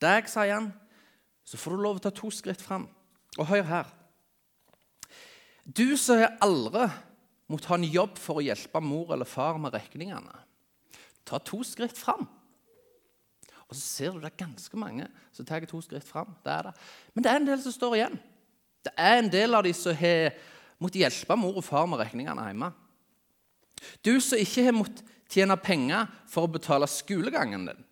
deg, 0.01 0.27
sier 0.31 0.55
han, 0.55 0.71
så 1.45 1.57
får 1.57 1.75
du 1.75 1.83
lov 1.83 1.99
til 1.99 2.09
å 2.09 2.09
ta 2.09 2.15
to 2.17 2.31
skritt 2.33 2.63
fram. 2.63 2.87
Og 3.37 3.47
hør 3.51 3.69
her. 3.69 3.93
Du 5.63 5.93
som 6.01 6.17
har 6.17 6.33
aldri 6.41 6.87
måttet 7.49 7.69
ha 7.69 7.77
en 7.77 7.87
jobb 7.93 8.17
for 8.17 8.39
å 8.39 8.45
hjelpe 8.45 8.81
mor 8.81 9.13
eller 9.13 9.29
far 9.29 9.57
med 9.61 9.73
regningene, 9.77 10.33
ta 11.25 11.37
to 11.41 11.61
skritt 11.65 11.97
fram. 11.97 12.25
Og 13.69 13.77
så 13.77 13.81
ser 13.81 14.13
du 14.13 14.23
det 14.23 14.31
er 14.31 14.41
ganske 14.41 14.79
mange 14.81 15.05
som 15.35 15.45
tar 15.45 15.65
to 15.69 15.81
skritt 15.85 16.05
fram. 16.05 16.31
Det 16.43 16.51
er 16.51 16.69
det. 16.69 16.73
Men 17.13 17.25
det 17.25 17.31
er 17.31 17.41
en 17.41 17.49
del 17.51 17.61
som 17.61 17.75
står 17.75 17.97
igjen. 17.99 18.17
Det 18.85 18.93
er 18.97 19.19
en 19.19 19.29
del 19.31 19.57
av 19.57 19.65
de 19.65 19.73
som 19.77 19.95
har 19.99 20.33
måttet 20.81 21.03
hjelpe 21.03 21.37
mor 21.37 21.59
og 21.59 21.65
far 21.67 21.85
med 21.89 22.01
regningene 22.01 22.47
hjemme. 22.49 22.71
Du 24.05 24.15
som 24.23 24.41
ikke 24.41 24.65
har 24.65 24.75
måttet 24.75 25.05
tjene 25.29 25.55
penger 25.61 26.09
for 26.27 26.47
å 26.47 26.51
betale 26.51 26.89
skolegangen 26.89 27.67
din. 27.69 27.85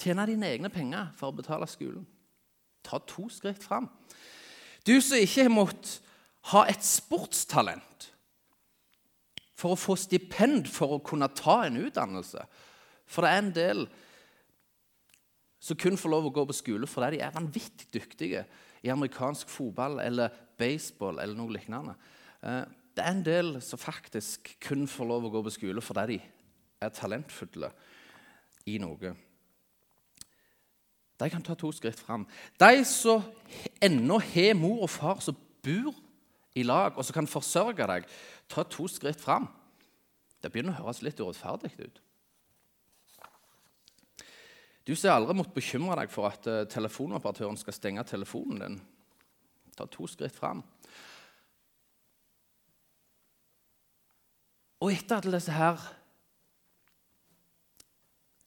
Tjene 0.00 0.26
dine 0.28 0.52
egne 0.52 0.70
penger 0.72 1.10
for 1.16 1.30
å 1.30 1.38
betale 1.40 1.68
skolen. 1.70 2.04
Ta 2.84 3.00
to 3.08 3.28
skritt 3.32 3.64
fram. 3.64 3.88
Du 4.84 4.96
som 5.00 5.20
ikke 5.20 5.46
har 5.46 5.52
måttet 5.52 6.00
ha 6.52 6.64
et 6.68 6.84
sportstalent 6.84 8.10
for 9.60 9.74
å 9.74 9.80
få 9.80 9.96
stipend 10.00 10.68
for 10.72 10.96
å 10.96 11.02
kunne 11.04 11.28
ta 11.36 11.62
en 11.66 11.76
utdannelse. 11.82 12.46
For 13.10 13.26
det 13.26 13.30
er 13.32 13.42
en 13.42 13.54
del 13.54 13.84
som 15.60 15.76
kun 15.76 15.98
får 16.00 16.12
lov 16.12 16.28
å 16.30 16.34
gå 16.34 16.46
på 16.48 16.56
skole 16.56 16.88
fordi 16.88 17.18
de 17.18 17.24
er 17.26 17.34
vanvittig 17.34 17.90
dyktige 17.92 18.44
i 18.80 18.92
amerikansk 18.92 19.50
fotball 19.52 19.98
eller 20.00 20.32
baseball 20.60 21.20
eller 21.20 21.36
noe 21.36 21.52
lignende. 21.52 21.96
Eh, 22.40 22.62
det 22.96 23.04
er 23.04 23.14
en 23.14 23.24
del 23.24 23.50
som 23.64 23.80
faktisk 23.80 24.54
kun 24.64 24.86
får 24.88 25.08
lov 25.08 25.26
å 25.26 25.32
gå 25.34 25.42
på 25.46 25.54
skole 25.58 25.84
fordi 25.84 26.16
de 26.16 26.20
er 26.80 26.94
talentfulle 26.96 27.68
i 28.70 28.78
noe. 28.80 29.12
De 31.20 31.28
kan 31.28 31.44
ta 31.44 31.54
to 31.58 31.68
skritt 31.76 32.00
fram. 32.00 32.24
De 32.56 32.84
som 32.88 33.24
ennå 33.84 34.16
har 34.32 34.54
mor 34.56 34.86
og 34.86 34.90
far 34.90 35.20
som 35.20 35.36
bor 35.60 35.92
i 36.56 36.64
lag, 36.64 36.96
og 36.96 37.04
som 37.04 37.18
kan 37.18 37.28
forsørge 37.28 37.86
deg, 37.86 38.06
ta 38.48 38.64
to 38.64 38.88
skritt 38.88 39.20
fram. 39.20 39.46
Det 40.40 40.48
begynner 40.50 40.78
å 40.78 40.86
høres 40.86 41.02
litt 41.04 41.20
urettferdig 41.20 41.74
ut. 41.78 42.00
Du 44.90 44.96
som 44.98 45.12
aldri 45.14 45.36
måttet 45.38 45.54
bekymre 45.54 45.94
deg 46.00 46.10
for 46.10 46.26
at 46.26 46.46
uh, 46.50 46.64
telefonoperatøren 46.66 47.54
skal 47.60 47.76
stenge 47.76 48.02
telefonen 48.08 48.58
din. 48.58 48.78
Ta 49.78 49.86
to 49.86 50.08
skritt 50.10 50.34
fram. 50.34 50.64
Og 54.82 54.90
etter 54.90 55.20
alle 55.20 55.38
disse 55.38 55.54
her 55.54 55.78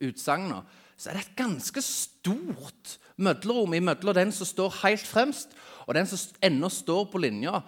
utsagnene 0.03 0.59
så 0.99 1.13
er 1.13 1.21
det 1.21 1.23
et 1.29 1.39
ganske 1.39 1.83
stort 1.87 2.97
mødlerom 3.23 3.79
imellom 3.79 4.17
den 4.17 4.35
som 4.35 4.49
står 4.49 4.81
helt 4.81 5.07
fremst, 5.07 5.55
og 5.87 5.95
den 5.95 6.09
som 6.11 6.43
ennå 6.43 6.67
står 6.67 7.07
på 7.13 7.23
linja. 7.23 7.61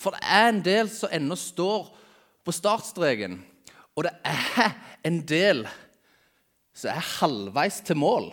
For 0.00 0.16
det 0.16 0.24
er 0.24 0.54
en 0.54 0.64
del 0.64 0.88
som 0.88 1.12
ennå 1.12 1.36
står 1.36 1.92
på 2.48 2.54
startstreken, 2.64 3.42
og 3.92 4.08
det 4.08 4.16
er 4.24 4.72
en 5.04 5.20
del 5.28 5.66
er 6.84 7.12
halvveis 7.20 7.80
til 7.86 7.96
mål. 7.96 8.28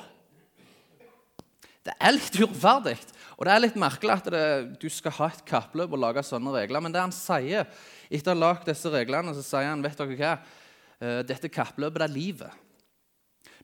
Det 1.83 1.93
er 2.00 2.15
litt 2.15 2.35
urettferdig, 2.39 2.97
og 3.35 3.47
det 3.47 3.53
er 3.53 3.62
litt 3.63 3.77
merkelig 3.79 4.13
at 4.15 4.27
det, 4.31 4.43
du 4.79 4.88
skal 4.91 5.15
ha 5.17 5.29
et 5.31 5.43
kappløp 5.47 5.95
og 5.95 6.00
lage 6.00 6.23
sånne 6.27 6.51
regler. 6.55 6.83
Men 6.83 6.95
det 6.95 7.01
han 7.03 7.15
sier 7.15 7.67
etter 8.07 8.31
å 8.31 8.35
ha 8.35 8.41
lagd 8.41 8.67
disse 8.69 8.91
reglene, 8.91 9.33
så 9.35 9.43
sier 9.43 9.71
han 9.71 9.83
vet 9.83 10.00
dere 10.00 10.19
hva? 10.19 10.33
Eh, 11.03 11.21
dette 11.27 11.51
kappløpet 11.51 12.03
det 12.03 12.07
er 12.07 12.15
livet. 12.15 12.59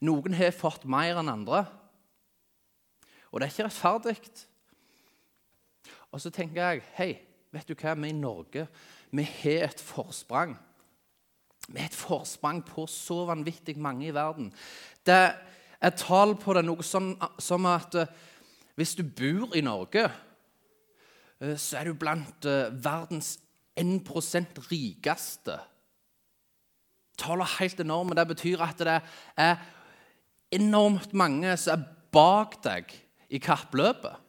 Noen 0.04 0.36
har 0.36 0.56
fått 0.56 0.88
mer 0.88 1.20
enn 1.20 1.32
andre. 1.32 1.66
Og 3.30 3.40
det 3.40 3.48
er 3.48 3.54
ikke 3.54 3.68
rettferdig. 3.68 4.18
Og 6.10 6.24
så 6.24 6.32
tenker 6.34 6.64
jeg 6.64 6.86
hei, 6.98 7.12
vet 7.54 7.68
du 7.70 7.76
hva, 7.76 7.96
vi 8.00 8.12
i 8.12 8.16
Norge 8.16 8.68
vi 9.10 9.26
har 9.26 9.70
et 9.70 9.82
forsprang. 9.82 10.54
Har 11.76 11.86
et 11.86 11.96
forsprang 11.96 12.64
på 12.66 12.88
så 12.90 13.26
vanvittig 13.30 13.78
mange 13.78 14.08
i 14.08 14.14
verden. 14.14 14.50
Det 15.06 15.34
er 15.82 15.96
tall 15.98 16.36
på 16.40 16.56
det 16.58 16.66
noe 16.66 16.84
sånn 16.86 17.14
som 17.40 17.68
at 17.70 17.96
eh, 17.96 18.10
hvis 18.80 18.96
du 18.98 19.04
bor 19.04 19.56
i 19.58 19.62
Norge, 19.62 20.08
eh, 21.40 21.56
så 21.56 21.80
er 21.80 21.90
du 21.90 22.00
blant 22.00 22.48
eh, 22.50 22.72
verdens 22.74 23.38
1 23.80 24.02
rikeste. 24.70 25.60
Tallene 27.20 27.46
er 27.46 27.60
helt 27.60 27.84
enorme. 27.84 28.16
Det 28.16 28.28
betyr 28.28 28.64
at 28.64 28.82
det 28.82 28.98
er 29.38 29.62
enormt 30.56 31.14
mange 31.14 31.54
som 31.60 31.78
er 31.78 31.86
bak 32.12 32.58
deg 32.66 32.92
i 33.30 33.40
kappløpet. 33.44 34.26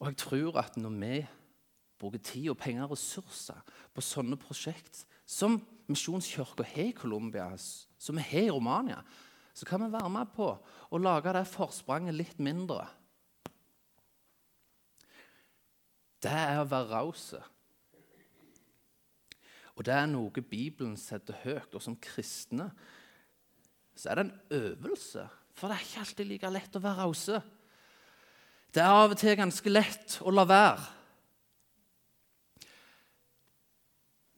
Og 0.00 0.08
jeg 0.08 0.16
tror 0.16 0.58
at 0.62 0.78
når 0.80 0.96
vi 0.96 1.16
bruker 2.00 2.22
tid 2.24 2.48
og 2.52 2.58
penger 2.60 2.86
og 2.86 2.94
ressurser 2.94 3.60
på 3.94 4.04
sånne 4.04 4.38
prosjekt 4.40 5.04
som 5.28 5.60
Misjonskirka 5.90 6.64
har 6.66 6.90
i 6.90 6.94
Colombia, 6.94 7.48
som 7.98 8.18
vi 8.18 8.24
har 8.30 8.46
i 8.46 8.54
Romania, 8.54 9.00
så 9.54 9.66
kan 9.66 9.82
vi 9.82 9.90
være 9.92 10.10
med 10.12 10.30
på 10.34 10.46
å 10.54 11.00
lage 11.02 11.32
det 11.34 11.48
forspranget 11.50 12.14
litt 12.14 12.38
mindre. 12.42 12.84
Det 16.20 16.30
er 16.30 16.60
å 16.60 16.68
være 16.68 16.92
rause. 16.92 17.40
Og 19.80 19.86
det 19.88 19.94
er 19.96 20.08
noe 20.10 20.44
Bibelen 20.44 20.96
setter 21.00 21.38
høyt. 21.40 21.72
Og 21.72 21.80
som 21.80 21.96
kristne 21.96 22.68
så 23.96 24.10
er 24.10 24.18
det 24.18 24.26
en 24.26 24.60
øvelse. 24.60 25.24
For 25.56 25.68
det 25.68 25.76
er 25.76 25.86
ikke 25.86 26.04
alltid 26.04 26.28
like 26.28 26.52
lett 26.52 26.76
å 26.76 26.82
være 26.84 27.06
rause. 27.06 27.40
Det 28.70 28.82
er 28.84 28.92
av 28.92 29.12
og 29.14 29.18
til 29.18 29.38
ganske 29.40 29.72
lett 29.72 30.18
å 30.20 30.32
la 30.32 30.44
være. 30.48 30.99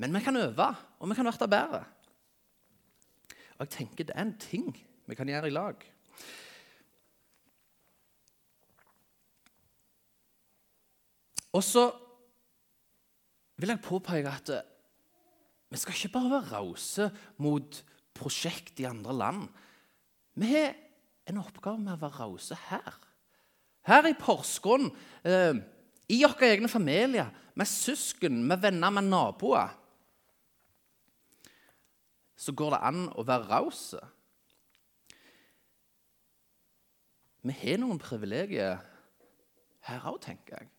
Men 0.03 0.17
vi 0.17 0.23
kan 0.25 0.37
øve, 0.37 0.69
og 0.99 1.11
vi 1.11 1.15
kan 1.15 1.29
bli 1.31 1.47
bedre. 1.47 1.85
Og 3.55 3.67
jeg 3.67 3.75
tenker 3.77 4.09
det 4.09 4.17
er 4.17 4.25
en 4.27 4.39
ting 4.41 4.73
vi 5.07 5.15
kan 5.15 5.29
gjøre 5.31 5.47
i 5.47 5.55
lag. 5.55 5.85
Og 11.53 11.63
så 11.63 11.85
vil 13.61 13.71
jeg 13.71 13.85
påpeke 13.85 14.33
at 14.33 14.51
vi 15.71 15.79
skal 15.79 15.95
ikke 15.95 16.15
bare 16.17 16.33
være 16.33 16.57
rause 16.57 17.07
mot 17.39 17.79
prosjekt 18.17 18.81
i 18.83 18.89
andre 18.89 19.15
land. 19.15 19.45
Vi 20.35 20.49
har 20.51 20.75
en 21.31 21.39
oppgave 21.45 21.79
med 21.79 21.95
å 21.95 22.01
være 22.01 22.25
rause 22.25 22.59
her. 22.69 22.97
Her 23.87 24.09
i 24.11 24.17
Porsgrunn, 24.19 24.91
eh, 25.25 25.55
i 26.09 26.23
våre 26.25 26.51
egne 26.51 26.69
familier, 26.69 27.31
med 27.55 27.67
søsken, 27.67 28.43
med 28.45 28.61
venner, 28.63 28.91
med 28.91 29.09
naboer. 29.09 29.79
Så 32.43 32.55
går 32.59 32.75
det 32.75 32.83
an 32.83 33.05
å 33.15 33.23
være 33.27 33.47
rause. 33.51 34.01
Vi 37.43 37.55
har 37.59 37.79
noen 37.83 38.01
privilegier 38.03 38.83
her 39.87 40.09
òg, 40.11 40.19
tenker 40.23 40.59
jeg. 40.59 40.71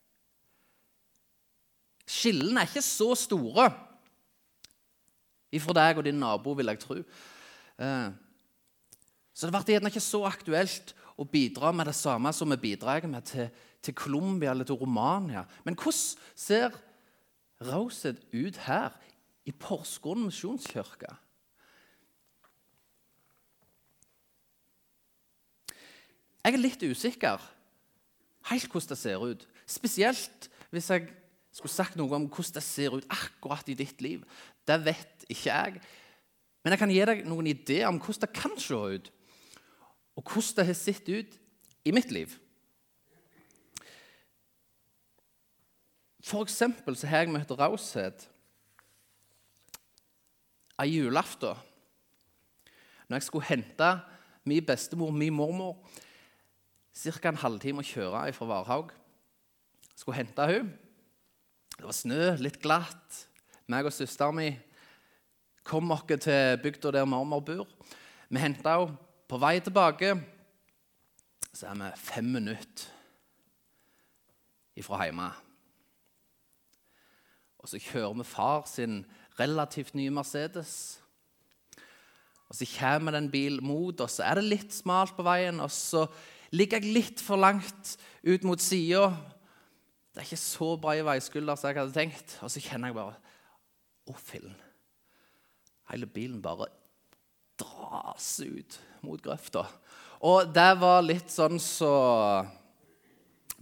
Skillene 2.04 2.64
er 2.64 2.70
ikke 2.70 2.84
så 2.84 3.10
store 3.20 3.70
ifra 5.54 5.76
deg 5.78 6.00
og 6.00 6.08
din 6.08 6.20
nabo, 6.20 6.56
vil 6.58 6.72
jeg 6.72 6.82
tro. 6.82 7.00
Eh, 7.80 8.10
så 9.34 9.48
det 9.48 9.54
ble 9.56 9.76
gjerne 9.76 9.92
ikke 9.92 10.04
så 10.04 10.24
aktuelt 10.28 10.94
å 11.20 11.28
bidra 11.30 11.72
med 11.76 11.88
det 11.90 11.96
samme 11.98 12.32
som 12.36 12.52
vi 12.54 12.60
bidrar 12.70 13.06
med 13.08 13.28
til, 13.30 13.52
til 13.84 13.96
Colombia 13.98 14.52
eller 14.52 14.68
til 14.68 14.80
Romania. 14.82 15.46
Men 15.64 15.78
hvordan 15.78 16.36
ser 16.36 16.80
raushet 17.64 18.24
ut 18.34 18.58
her 18.66 18.96
i 19.48 19.52
Porsgrunn 19.52 20.26
misjonskirke? 20.28 21.12
Jeg 26.44 26.54
er 26.54 26.60
litt 26.60 26.84
usikker 26.84 27.42
helt 28.50 28.72
hvordan 28.72 28.92
det 28.92 29.00
ser 29.00 29.24
ut. 29.24 29.46
Spesielt 29.70 30.50
hvis 30.74 30.90
jeg 30.92 31.08
skulle 31.54 31.72
sagt 31.72 31.98
noe 32.00 32.18
om 32.18 32.28
hvordan 32.28 32.58
det 32.58 32.64
ser 32.66 32.96
ut 32.98 33.10
akkurat 33.14 33.68
i 33.70 33.78
ditt 33.78 34.02
liv. 34.02 34.24
Det 34.68 34.80
vet 34.86 35.28
ikke 35.30 35.52
jeg. 35.52 35.82
Men 36.64 36.74
jeg 36.74 36.82
kan 36.82 36.94
gi 36.94 37.04
deg 37.08 37.26
noen 37.28 37.50
ideer 37.52 37.90
om 37.90 38.00
hvordan 38.02 38.26
det 38.26 38.36
kan 38.36 38.56
se 38.60 38.76
ut, 38.76 39.12
og 40.16 40.24
hvordan 40.24 40.56
det 40.60 40.68
har 40.70 40.80
sett 40.80 41.10
ut 41.10 41.38
i 41.84 41.92
mitt 41.92 42.12
liv. 42.16 42.32
For 46.24 46.46
eksempel 46.46 46.96
så 46.96 47.10
har 47.12 47.26
jeg 47.26 47.34
møtt 47.34 47.52
raushet 47.60 48.30
av 50.80 50.88
julaften. 50.88 51.60
Når 53.10 53.20
jeg 53.20 53.28
skulle 53.28 53.50
hente 53.50 53.90
min 54.48 54.64
bestemor, 54.66 55.12
min 55.12 55.36
mormor, 55.36 55.76
ca. 56.94 57.30
en 57.30 57.42
halvtime 57.42 57.82
å 57.82 57.88
kjøre 57.88 58.34
fra 58.34 58.50
Varhaug. 58.50 58.94
Skulle 59.96 60.20
hente 60.22 60.48
henne. 60.50 60.78
Det 61.74 61.88
var 61.88 61.96
snø, 61.98 62.36
litt 62.38 62.62
glatt 62.62 63.24
meg 63.72 63.88
og 63.88 63.96
søsteren 63.96 64.38
min 64.38 64.60
kom 65.66 65.92
oss 65.96 66.04
til 66.22 66.60
bygda 66.62 66.92
der 66.92 67.08
mormor 67.10 67.42
bor. 67.42 67.68
Vi 68.30 68.40
henta 68.40 68.78
henne. 68.80 69.00
På 69.24 69.40
vei 69.42 69.58
tilbake 69.64 70.12
så 71.56 71.72
er 71.72 71.78
vi 71.80 71.88
fem 71.98 72.28
minutter 72.36 72.90
ifra 74.78 75.00
hjemme. 75.06 75.30
Og 77.64 77.72
så 77.72 77.80
kjører 77.80 78.20
vi 78.20 78.26
far 78.28 78.68
sin 78.70 79.00
relativt 79.40 79.96
nye 79.98 80.12
Mercedes. 80.14 81.00
Og 82.52 82.60
så 82.60 82.68
kommer 82.76 83.16
det 83.16 83.24
en 83.24 83.32
bil 83.32 83.62
mot, 83.64 84.02
oss. 84.02 84.20
så 84.20 84.28
er 84.28 84.38
det 84.38 84.50
litt 84.52 84.76
smalt 84.76 85.16
på 85.18 85.26
veien. 85.26 85.64
Og 85.64 85.72
så 85.72 86.04
ligger 86.54 86.82
jeg 86.82 86.96
litt 86.96 87.24
for 87.24 87.42
langt 87.42 87.96
ut 88.24 88.46
mot 88.48 88.62
sida. 88.62 89.10
Det 90.14 90.22
er 90.22 90.28
ikke 90.28 90.42
så 90.42 90.74
bra 90.78 90.96
i 90.96 91.06
veiskulder 91.06 91.58
som 91.58 91.72
jeg 91.72 91.82
hadde 91.82 91.98
tenkt. 91.98 92.38
Og 92.46 92.52
så 92.54 92.62
kjenner 92.64 92.92
jeg 92.92 93.00
bare 93.00 93.20
Å, 94.04 94.14
fillen. 94.20 94.56
Hele 95.88 96.10
bilen 96.12 96.42
bare 96.44 96.68
dras 97.60 98.36
ut 98.44 98.76
mot 99.06 99.22
grøfta. 99.24 99.64
Og 100.24 100.50
det 100.56 100.72
var 100.80 101.06
litt 101.06 101.32
sånn 101.32 101.56
så 101.60 101.94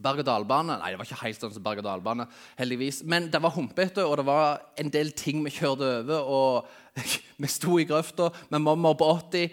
berg-og-dal-bane. 0.01 0.79
Nei, 0.81 0.91
det 0.91 0.99
var 0.99 1.07
ikke 1.07 1.21
helt 1.21 1.43
sånn 1.43 1.53
som 1.53 1.65
berg-og-dal-bane, 1.65 2.25
heldigvis. 2.57 3.03
Men 3.05 3.29
det 3.33 3.41
var 3.43 3.53
humpete, 3.53 4.05
og 4.05 4.17
det 4.17 4.25
var 4.27 4.61
en 4.81 4.91
del 4.93 5.13
ting 5.17 5.43
vi 5.45 5.53
kjørte 5.53 5.93
over. 6.01 6.25
Og 6.25 7.01
vi 7.41 7.51
sto 7.53 7.77
i 7.77 7.87
grøfta 7.89 8.31
med 8.49 8.65
mamma 8.65 8.93
på 8.97 9.09
80 9.13 9.47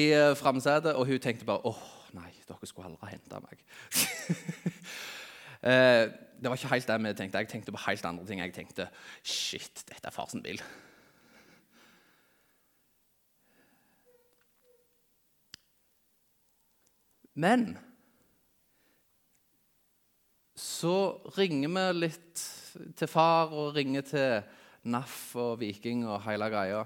i 0.00 0.10
uh, 0.14 0.32
framsetet, 0.38 0.94
og 0.94 1.08
hun 1.08 1.20
tenkte 1.20 1.48
bare 1.48 1.68
åh, 1.68 1.99
nei, 2.16 2.32
dere 2.48 2.68
skulle 2.68 2.90
aldri 2.90 3.06
ha 3.06 3.12
henta 3.14 3.40
meg. 3.44 3.64
uh, 5.64 6.04
det 6.40 6.50
var 6.50 6.56
ikke 6.56 6.72
helt 6.74 6.88
det 6.90 7.00
vi 7.04 7.16
tenkte. 7.18 7.42
Jeg 7.42 7.52
tenkte 7.52 7.74
på 7.74 7.84
helt 7.86 8.06
andre 8.08 8.26
ting. 8.28 8.40
Jeg 8.42 8.56
tenkte 8.56 8.88
shit, 9.22 9.84
dette 9.88 10.08
er 10.08 10.14
fars 10.14 10.36
bil. 10.44 10.62
Men 17.40 17.78
så 20.60 21.20
ringer 21.36 21.70
vi 21.72 21.84
litt 22.02 22.42
til 22.98 23.08
far 23.08 23.52
og 23.56 23.74
ringer 23.76 24.04
til 24.06 24.58
NAF 24.90 25.36
og 25.40 25.58
Viking 25.60 26.04
og 26.08 26.22
hele 26.26 26.48
greia. 26.52 26.82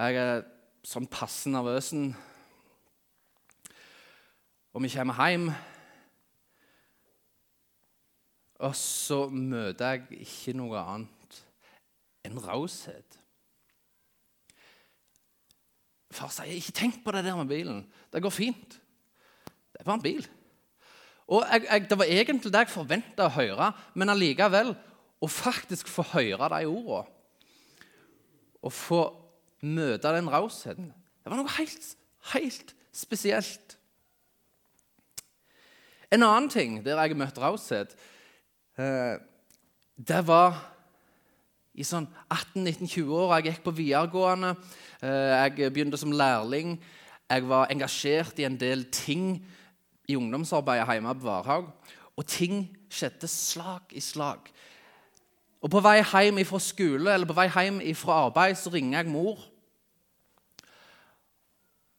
Jeg 0.00 0.18
er 0.20 0.44
sånn 0.86 1.08
passe 1.10 1.50
nervøs. 1.52 1.92
Og 4.72 4.82
vi 4.82 4.88
kommer 4.88 5.28
hjem, 5.28 5.48
og 8.60 8.76
så 8.76 9.24
møter 9.28 9.94
jeg 9.94 10.20
ikke 10.26 10.52
noe 10.58 10.78
annet 10.78 11.38
enn 12.28 12.38
raushet. 12.44 13.16
Far 16.10 16.28
sier, 16.28 16.52
'Ikke 16.52 16.74
tenk 16.74 17.04
på 17.04 17.12
det 17.12 17.24
der 17.24 17.36
med 17.36 17.48
bilen. 17.48 17.92
Det 18.12 18.22
går 18.22 18.30
fint.' 18.30 18.80
Det 19.72 19.86
var 19.86 19.94
en 19.94 20.02
bil. 20.02 20.28
Og 21.26 21.46
jeg, 21.52 21.66
jeg, 21.70 21.90
Det 21.90 21.98
var 21.98 22.04
egentlig 22.04 22.52
det 22.52 22.58
jeg 22.58 22.68
forventa 22.68 23.24
å 23.24 23.34
høre, 23.34 23.72
men 23.94 24.08
allikevel 24.08 24.74
å 25.20 25.26
faktisk 25.26 25.88
få 25.88 26.02
høre 26.02 26.48
de 26.48 26.66
ordene 26.66 27.08
Å 28.62 28.68
få 28.68 29.00
møte 29.62 30.12
den 30.12 30.28
rausheten 30.28 30.92
Det 30.92 31.30
var 31.30 31.36
noe 31.40 31.56
helt, 31.56 31.96
helt 32.34 32.74
spesielt. 32.92 33.79
En 36.10 36.22
annen 36.26 36.50
ting 36.50 36.80
der 36.84 36.98
jeg 36.98 37.16
møtte 37.18 37.40
raushet, 37.42 37.94
eh, 38.78 39.16
det 39.94 40.22
var 40.26 40.56
i 41.74 41.86
sånn 41.86 42.08
18-19-20 42.26 43.12
år. 43.14 43.34
Jeg 43.36 43.52
gikk 43.52 43.62
på 43.64 43.74
videregående. 43.76 44.56
Eh, 45.02 45.60
jeg 45.60 45.70
begynte 45.70 46.00
som 46.00 46.12
lærling. 46.12 46.80
Jeg 47.30 47.46
var 47.46 47.70
engasjert 47.70 48.40
i 48.42 48.48
en 48.48 48.58
del 48.58 48.88
ting 48.90 49.38
i 50.10 50.16
ungdomsarbeidet 50.18 50.88
hjemme 50.90 51.14
på 51.14 51.28
Varhaug. 51.28 51.70
Og 52.18 52.26
ting 52.26 52.64
skjedde 52.90 53.30
slag 53.30 53.94
i 53.94 54.02
slag. 54.02 54.50
Og 55.62 55.70
På 55.70 55.80
vei 55.84 56.00
hjem 56.00 56.42
fra 56.48 56.58
skole 56.58 57.14
eller 57.14 57.28
på 57.28 57.36
vei 57.36 57.46
hjem 57.52 57.80
fra 57.94 58.24
arbeid 58.26 58.58
så 58.58 58.72
ringer 58.72 58.98
jeg 58.98 59.12
mor. 59.12 59.38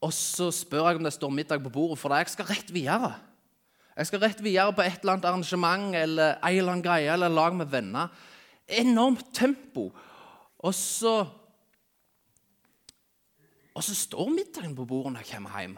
Og 0.01 0.13
så 0.13 0.49
spør 0.51 0.89
jeg 0.89 0.97
om 0.97 1.03
det 1.05 1.13
står 1.13 1.29
middag 1.29 1.63
på 1.63 1.69
bordet, 1.69 1.99
for 2.01 2.13
jeg 2.17 2.29
skal 2.33 2.49
rett 2.49 2.73
videre. 2.73 3.13
Jeg 3.97 4.07
skal 4.07 4.21
rett 4.23 4.43
videre 4.43 4.73
på 4.73 4.83
et 4.85 5.01
eller 5.01 5.17
annet 5.17 5.27
arrangement 5.27 5.95
eller 5.95 6.37
en 6.37 6.57
eller 6.57 6.73
annen 6.73 6.85
greie 6.85 7.11
eller 7.11 7.33
lag 7.33 7.55
med 7.55 7.71
venner. 7.71 8.11
Enormt 8.67 9.33
tempo. 9.35 9.89
Og 10.59 10.73
så 10.75 11.27
Og 13.71 13.83
så 13.83 13.95
står 13.95 14.29
middagen 14.29 14.75
på 14.75 14.85
bordet 14.85 15.13
når 15.13 15.21
jeg 15.23 15.29
kommer 15.31 15.59
hjem. 15.59 15.77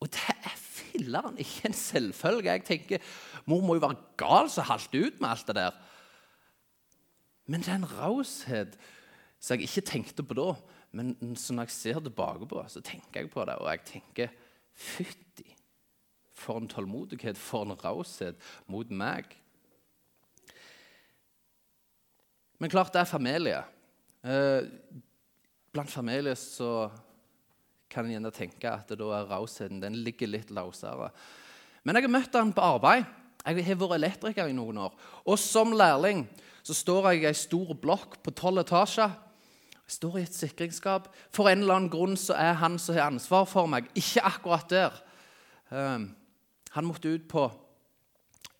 Og 0.00 0.08
det 0.08 0.22
er 0.32 0.54
filler'n 0.56 1.36
ikke 1.38 1.68
en 1.68 1.76
selvfølge. 1.76 2.50
Jeg 2.50 2.64
tenker, 2.64 3.02
Mor 3.44 3.60
må 3.60 3.76
jo 3.76 3.84
være 3.84 4.00
gal 4.16 4.48
som 4.50 4.64
halter 4.64 5.04
ut 5.06 5.20
med 5.20 5.28
alt 5.28 5.46
det 5.46 5.56
der. 5.58 5.76
Men 7.46 7.60
det 7.60 7.68
er 7.68 7.80
en 7.80 7.92
raushet 7.98 8.78
som 9.38 9.60
jeg 9.60 9.68
ikke 9.68 9.84
tenkte 9.92 10.24
på 10.24 10.34
da. 10.38 10.54
Men 10.96 11.16
når 11.20 11.60
jeg 11.66 11.76
ser 11.76 12.00
tilbake 12.00 12.48
på 12.48 12.64
så 12.68 12.80
tenker 12.80 13.20
jeg 13.20 13.30
på 13.30 13.44
det, 13.44 13.54
og 13.60 13.70
jeg 13.70 13.84
tenker 13.92 14.28
Fytti, 14.72 15.31
for 16.34 16.60
en 16.60 16.68
tålmodighet, 16.70 17.38
for 17.38 17.66
en 17.66 17.76
raushet 17.78 18.38
mot 18.70 18.90
meg. 18.90 19.28
Men 22.62 22.70
klart 22.70 22.92
det 22.94 23.02
er 23.02 23.10
familie. 23.10 23.62
Eh, 24.22 24.68
blant 25.74 25.90
familie 25.90 26.36
så 26.38 26.90
kan 27.90 28.06
en 28.06 28.14
gjerne 28.14 28.32
tenke 28.34 28.70
at 28.70 28.92
da 28.96 29.08
er 29.16 29.26
rausheten 29.28 29.82
den 29.82 29.98
ligger 30.04 30.30
litt 30.30 30.52
løsere. 30.54 31.10
Men 31.82 31.98
jeg 31.98 32.06
har 32.06 32.14
møtt 32.14 32.38
han 32.38 32.54
på 32.54 32.62
arbeid. 32.62 33.08
Jeg 33.42 33.66
har 33.66 33.80
vært 33.80 33.96
elektriker 33.98 34.48
i 34.48 34.54
noen 34.54 34.78
år. 34.84 34.94
Og 35.26 35.38
som 35.40 35.74
lærling 35.74 36.24
så 36.62 36.76
står 36.78 37.10
jeg 37.10 37.24
i 37.24 37.28
ei 37.32 37.36
stor 37.36 37.74
blokk 37.82 38.20
på 38.22 38.34
tolv 38.38 38.62
etasjer. 38.62 39.10
Jeg 39.82 39.96
står 39.96 40.18
i 40.20 40.22
et 40.28 40.36
sikringsskap. 40.38 41.08
For 41.34 41.50
en 41.50 41.64
eller 41.64 41.80
annen 41.80 41.92
grunn 41.92 42.14
så 42.20 42.38
er 42.38 42.54
han 42.62 42.78
som 42.78 42.94
har 42.94 43.10
ansvar 43.10 43.48
for 43.50 43.66
meg, 43.66 43.90
ikke 43.98 44.22
akkurat 44.30 44.70
der. 44.70 45.02
Um, 45.72 46.12
han 46.72 46.88
måtte 46.88 47.12
ut 47.12 47.28
på 47.28 47.44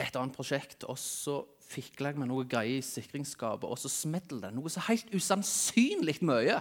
et 0.01 0.15
annet 0.15 0.35
prosjekt, 0.35 0.85
og 0.89 0.99
så 0.99 1.41
fikla 1.73 2.11
jeg 2.11 2.21
med 2.21 2.29
noe 2.29 2.45
greier 2.49 2.79
i 2.79 2.85
sikringsskapet, 2.85 3.65
og 3.65 3.79
så 3.79 3.89
smetter 3.89 4.41
det 4.43 4.51
noe 4.53 4.69
så 4.71 4.83
helt 4.89 5.09
usannsynlig 5.15 6.19
mye. 6.25 6.59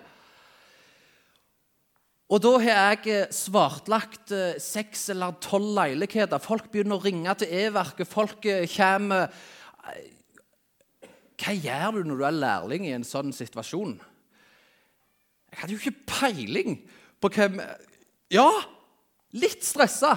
Og 2.32 2.40
da 2.40 2.52
har 2.62 2.70
jeg 2.96 3.10
eh, 3.12 3.34
svartlagt 3.34 4.32
eh, 4.32 4.60
seks 4.62 5.10
eller 5.12 5.36
tolv 5.44 5.74
leiligheter. 5.76 6.40
Folk 6.40 6.70
begynner 6.72 6.96
å 6.96 7.04
ringe 7.04 7.34
til 7.36 7.52
E-verket. 7.52 8.08
Folk 8.08 8.46
eh, 8.48 8.64
kommer 8.72 9.28
Hva 11.42 11.52
gjør 11.52 11.98
du 11.98 12.08
når 12.08 12.22
du 12.22 12.24
er 12.24 12.38
lærling 12.38 12.88
i 12.88 12.94
en 12.96 13.04
sånn 13.04 13.34
situasjon? 13.36 13.98
Jeg 15.52 15.60
hadde 15.60 15.76
jo 15.76 15.82
ikke 15.82 16.06
peiling 16.08 16.78
på 17.20 17.28
hvem 17.34 17.60
Ja, 18.32 18.48
litt 19.36 19.66
stressa. 19.66 20.14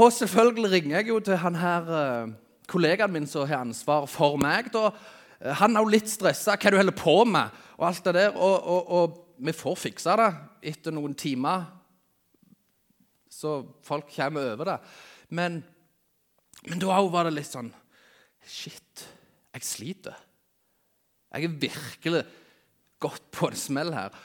Og 0.00 0.12
selvfølgelig 0.16 0.70
ringer 0.72 0.96
jeg 0.96 1.10
jo 1.10 1.18
til 1.20 1.36
han 1.42 1.58
her 1.60 1.90
kollegaen 2.70 3.12
min 3.12 3.26
som 3.28 3.48
har 3.48 3.64
ansvar 3.64 4.06
for 4.08 4.38
meg. 4.40 4.70
da. 4.72 4.90
Han 5.60 5.76
er 5.76 5.84
jo 5.84 5.92
litt 5.92 6.08
stressa. 6.08 6.56
Hva 6.56 6.72
du 6.72 6.78
holder 6.78 6.96
på 6.96 7.16
med? 7.28 7.50
Og 7.76 7.88
alt 7.88 8.04
det 8.06 8.14
der. 8.16 8.32
Og, 8.36 8.56
og, 8.64 8.90
og 8.90 9.18
vi 9.40 9.52
får 9.56 9.76
fiksa 9.88 10.16
det 10.20 10.30
etter 10.72 10.94
noen 10.94 11.14
timer, 11.16 11.64
så 13.30 13.60
folk 13.86 14.10
kommer 14.12 14.52
over 14.52 14.68
det. 14.68 14.78
Men, 15.32 15.60
men 16.66 16.82
da 16.82 16.96
òg 16.98 17.08
var 17.12 17.28
det 17.28 17.38
litt 17.38 17.48
sånn 17.48 17.70
Shit, 18.50 19.04
jeg 19.54 19.64
sliter. 19.68 20.16
Jeg 21.30 21.46
er 21.46 21.58
virkelig 21.62 22.22
gått 23.00 23.26
på 23.36 23.50
en 23.50 23.58
smell 23.58 23.92
her. 23.94 24.16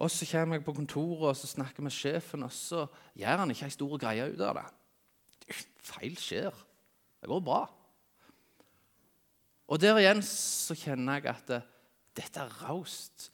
Og 0.00 0.10
så 0.10 0.26
kommer 0.30 0.56
jeg 0.56 0.64
på 0.66 0.74
kontoret 0.74 1.28
og 1.30 1.36
så 1.36 1.50
snakker 1.50 1.84
med 1.84 1.94
sjefen, 1.94 2.46
og 2.46 2.52
så 2.54 2.86
gjør 3.18 3.42
han 3.44 3.52
ikke 3.52 3.68
ei 3.68 3.74
stor 3.74 3.94
greie 4.00 4.26
ut 4.32 4.42
av 4.42 4.56
det. 4.56 4.64
Feil 5.88 6.16
skjer. 6.20 6.54
Det 7.18 7.30
går 7.30 7.42
bra. 7.44 7.62
Og 9.68 9.80
der 9.80 10.00
igjen 10.00 10.22
så 10.24 10.76
kjenner 10.78 11.18
jeg 11.18 11.32
at 11.32 11.50
det, 11.50 11.60
dette 12.16 12.44
er 12.44 12.54
raust. 12.64 13.28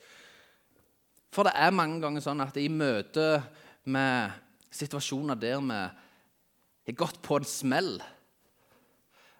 For 1.34 1.46
det 1.46 1.54
er 1.58 1.74
mange 1.74 2.00
ganger 2.02 2.22
sånn 2.24 2.42
at 2.44 2.56
i 2.60 2.68
møte 2.70 3.38
med 3.90 4.34
situasjoner 4.74 5.38
der 5.38 5.62
vi 5.64 6.92
har 6.92 6.98
gått 6.98 7.20
på 7.24 7.38
en 7.38 7.48
smell, 7.48 7.96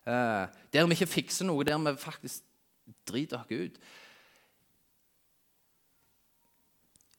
eh, 0.06 0.44
der 0.72 0.86
vi 0.88 0.96
ikke 0.96 1.12
fikser 1.18 1.48
noe, 1.48 1.66
der 1.66 1.78
vi 1.82 1.94
faktisk 2.00 2.46
driter 3.08 3.40
oss 3.40 3.52
ut 3.52 3.78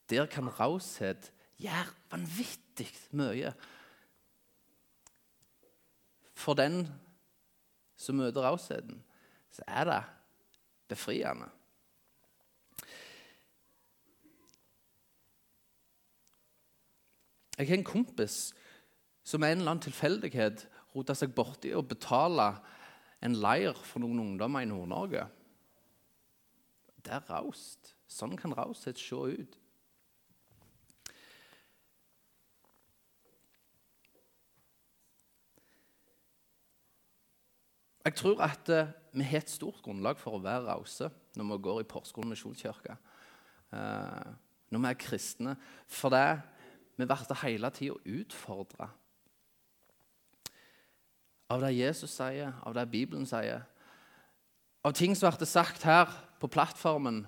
Der 0.06 0.28
kan 0.30 0.46
raushet 0.54 1.32
gjøre 1.58 1.90
vanvittig 2.12 2.92
mye. 3.18 3.56
For 6.36 6.58
den 6.58 6.84
som 7.96 8.20
møter 8.20 8.44
rausheten, 8.44 9.00
så 9.56 9.64
er 9.68 9.88
det 9.88 10.02
befriende. 10.92 11.48
Jeg 17.56 17.70
har 17.70 17.78
en 17.78 17.88
kompis 17.88 18.54
som 19.24 19.40
med 19.40 19.54
en 19.54 19.62
eller 19.62 19.72
annen 19.72 19.86
tilfeldighet 19.86 20.66
rota 20.96 21.16
seg 21.16 21.32
borti 21.36 21.72
å 21.76 21.84
betale 21.88 22.50
en 23.24 23.38
leir 23.40 23.78
for 23.80 24.04
noen 24.04 24.20
ungdommer 24.22 24.66
i 24.66 24.70
Nord-Norge. 24.70 25.24
Det 27.06 27.14
er 27.16 27.30
raust. 27.30 27.94
Sånn 28.12 28.36
kan 28.38 28.54
raushet 28.58 29.00
se 29.00 29.16
ut. 29.16 29.56
Jeg 38.06 38.16
tror 38.20 38.42
at 38.46 38.70
uh, 38.70 38.92
vi 39.14 39.26
har 39.26 39.42
et 39.42 39.50
stort 39.50 39.82
grunnlag 39.82 40.20
for 40.22 40.38
å 40.38 40.44
være 40.44 40.68
rause 40.68 41.10
når 41.36 41.48
vi 41.50 41.62
går 41.68 41.80
i 41.82 41.88
Porsgrunn 41.90 42.30
misjonskirke. 42.30 42.98
Uh, 43.74 44.36
når 44.70 44.84
vi 44.84 44.92
er 44.92 45.00
kristne. 45.00 45.56
For 45.88 46.14
det 46.14 46.28
vi 46.96 47.08
blir 47.08 47.42
hele 47.42 47.72
tida 47.76 47.98
utfordra 48.06 48.92
av 51.52 51.62
det 51.62 51.76
Jesus 51.76 52.14
sier, 52.16 52.54
av 52.66 52.74
det 52.74 52.88
Bibelen 52.90 53.28
sier. 53.30 53.66
Av 54.86 54.94
ting 54.98 55.14
som 55.18 55.34
blir 55.34 55.50
sagt 55.50 55.86
her 55.86 56.10
på 56.42 56.50
plattformen 56.52 57.26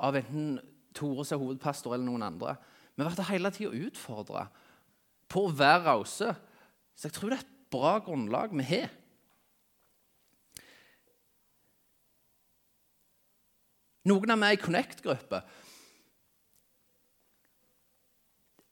av 0.00 0.18
enten 0.18 0.58
Tore 0.94 1.22
som 1.22 1.38
hovedpastor 1.38 1.94
eller 1.94 2.06
noen 2.06 2.24
andre. 2.26 2.56
Vi 2.98 3.04
blir 3.04 3.28
hele 3.28 3.52
tida 3.54 3.84
utfordra 3.86 4.48
på 5.30 5.44
å 5.46 5.52
være 5.54 5.84
rause. 5.86 6.32
Så 6.98 7.06
jeg 7.06 7.14
tror 7.14 7.30
det 7.30 7.38
er 7.38 7.44
et 7.44 7.52
bra 7.70 7.92
grunnlag 8.02 8.56
vi 8.58 8.66
har. 8.66 8.90
Noen 14.08 14.32
av 14.32 14.38
meg 14.40 14.56
i 14.56 14.62
Connect-gruppe. 14.62 15.42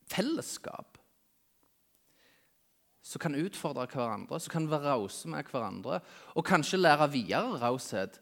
Fellesskap 0.08 0.98
som 3.08 3.22
kan 3.22 3.36
utfordre 3.40 3.86
hverandre, 3.88 4.36
som 4.40 4.52
kan 4.52 4.66
være 4.68 4.92
rause 4.92 5.28
med 5.32 5.48
hverandre, 5.48 6.00
og 6.36 6.44
kanskje 6.44 6.80
lære 6.80 7.10
videre 7.14 7.60
raushet. 7.62 8.18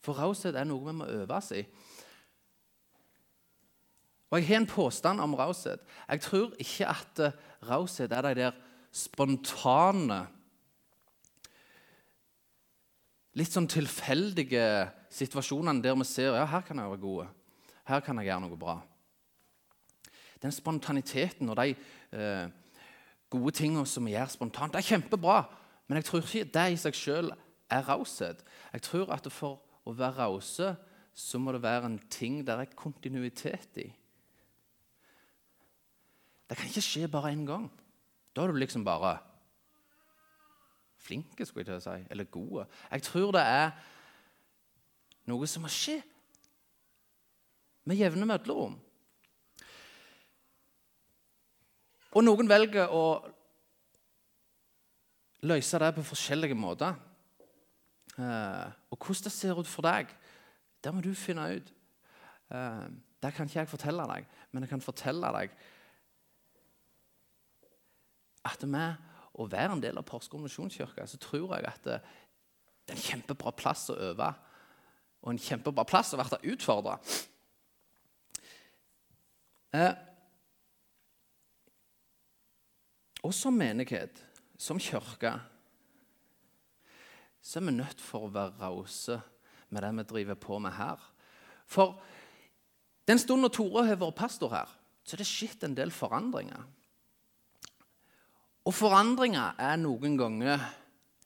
For 0.00 0.16
raushet 0.16 0.56
er 0.56 0.68
noe 0.68 0.86
vi 0.86 0.96
må 0.96 1.08
øves 1.12 1.50
i. 1.58 1.64
Og 4.30 4.38
Jeg 4.38 4.46
har 4.48 4.60
en 4.62 4.66
påstand 4.66 5.20
om 5.20 5.34
raushet. 5.34 5.80
Jeg 6.08 6.20
tror 6.20 6.52
ikke 6.58 6.88
at 6.88 7.20
uh, 7.20 7.32
raushet 7.68 8.12
er 8.12 8.22
de 8.22 8.34
der 8.34 8.52
spontane 8.92 10.26
Litt 13.38 13.52
sånn 13.54 13.68
tilfeldige 13.70 14.64
situasjonene 15.14 15.82
der 15.84 15.94
vi 15.98 16.06
ser 16.08 16.34
ja, 16.34 16.46
her 16.50 16.64
kan 16.66 16.80
jeg 16.80 16.90
være 16.90 17.02
gode. 17.02 17.28
Her 17.86 18.02
kan 18.02 18.18
jeg 18.18 18.30
gjøre 18.30 18.44
noe 18.46 18.58
bra. 18.58 18.76
Den 20.42 20.54
spontaniteten 20.54 21.52
og 21.52 21.58
de 21.60 21.74
eh, 21.74 22.46
gode 23.30 23.54
tingene 23.54 23.86
som 23.86 24.06
vi 24.08 24.16
gjør 24.16 24.32
spontant, 24.32 24.74
det 24.74 24.80
er 24.82 24.88
kjempebra. 24.94 25.44
Men 25.86 26.00
jeg 26.00 26.08
tror 26.08 26.24
ikke 26.24 26.50
det 26.54 26.66
i 26.72 26.78
seg 26.80 26.96
sjøl 26.96 27.32
er 27.70 27.86
raushet. 27.86 28.42
Jeg 28.74 28.86
tror 28.86 29.12
at 29.14 29.26
for 29.34 29.60
å 29.86 29.94
være 29.94 30.24
rause 30.24 30.74
så 31.14 31.38
må 31.42 31.52
det 31.54 31.62
være 31.62 31.90
en 31.90 31.98
ting 32.10 32.40
der 32.46 32.62
er 32.62 32.78
kontinuitet 32.78 33.78
i. 33.82 33.88
Det 36.50 36.58
kan 36.58 36.66
ikke 36.66 36.82
skje 36.82 37.10
bare 37.10 37.30
én 37.30 37.46
gang. 37.46 37.68
Da 38.34 38.42
er 38.42 38.50
du 38.50 38.58
liksom 38.58 38.82
bare 38.86 39.18
flinke, 41.00 41.46
skulle 41.46 41.64
jeg 41.64 41.70
til 41.70 41.78
å 41.78 41.84
si, 41.84 42.06
eller 42.10 42.30
gode. 42.32 42.66
Jeg 42.90 43.04
tror 43.06 43.34
det 43.36 43.42
er 43.46 43.72
noe 45.30 45.48
som 45.48 45.64
må 45.64 45.72
skje 45.72 45.98
med 47.88 47.98
jevne 47.98 48.28
mellomrom. 48.28 48.78
Og 52.10 52.24
noen 52.26 52.50
velger 52.50 52.90
å 52.90 53.04
løse 55.46 55.78
det 55.80 55.92
på 55.96 56.04
forskjellige 56.04 56.58
måter. 56.58 56.96
Eh, 58.18 58.66
og 58.90 58.98
hvordan 58.98 59.26
det 59.26 59.32
ser 59.32 59.58
ut 59.58 59.70
for 59.70 59.86
deg, 59.86 60.10
det 60.84 60.92
må 60.94 61.02
du 61.04 61.12
finne 61.14 61.46
ut. 61.56 61.70
Eh, 62.50 62.88
det 63.22 63.34
kan 63.36 63.46
ikke 63.46 63.60
jeg 63.60 63.70
fortelle 63.70 64.06
deg, 64.10 64.26
men 64.50 64.64
jeg 64.64 64.72
kan 64.72 64.82
fortelle 64.82 65.30
deg 65.36 65.54
at 68.48 68.64
med 68.68 69.09
å 69.40 69.48
være 69.48 69.76
en 69.76 69.82
del 69.82 69.98
av 69.98 70.06
Porsgrunn 70.08 70.44
misjonskirke, 70.44 71.06
så 71.08 71.18
tror 71.20 71.56
jeg 71.56 71.68
at 71.70 71.82
det, 71.86 71.98
det 72.84 72.94
er 72.94 72.98
en 72.98 73.08
kjempebra 73.08 73.52
plass 73.56 73.88
å 73.92 73.98
øve 74.10 74.30
og 75.20 75.34
en 75.34 75.40
kjempebra 75.40 75.84
plass 75.84 76.14
å 76.14 76.20
bli 76.20 76.52
utfordra. 76.54 76.96
Eh, 79.76 79.92
og 83.20 83.34
som 83.36 83.56
menighet, 83.56 84.22
som 84.60 84.80
kirke, 84.80 85.34
så 87.40 87.60
er 87.60 87.66
vi 87.68 87.76
nødt 87.76 88.00
for 88.00 88.26
å 88.26 88.32
være 88.32 88.56
rause 88.60 89.20
med 89.70 89.84
det 89.84 89.92
vi 89.98 90.08
driver 90.14 90.40
på 90.40 90.58
med 90.58 90.74
her. 90.76 91.00
For 91.68 92.00
den 93.08 93.20
stunden 93.20 93.52
Tore 93.52 93.86
har 93.86 94.00
vært 94.00 94.18
pastor 94.18 94.52
her, 94.52 94.72
så 95.04 95.16
er 95.16 95.22
det 95.22 95.28
skjedd 95.28 95.64
en 95.66 95.76
del 95.76 95.92
forandringer. 95.94 96.64
Og 98.68 98.76
forandringer 98.76 99.56
er 99.60 99.80
noen 99.80 100.18
ganger 100.20 100.62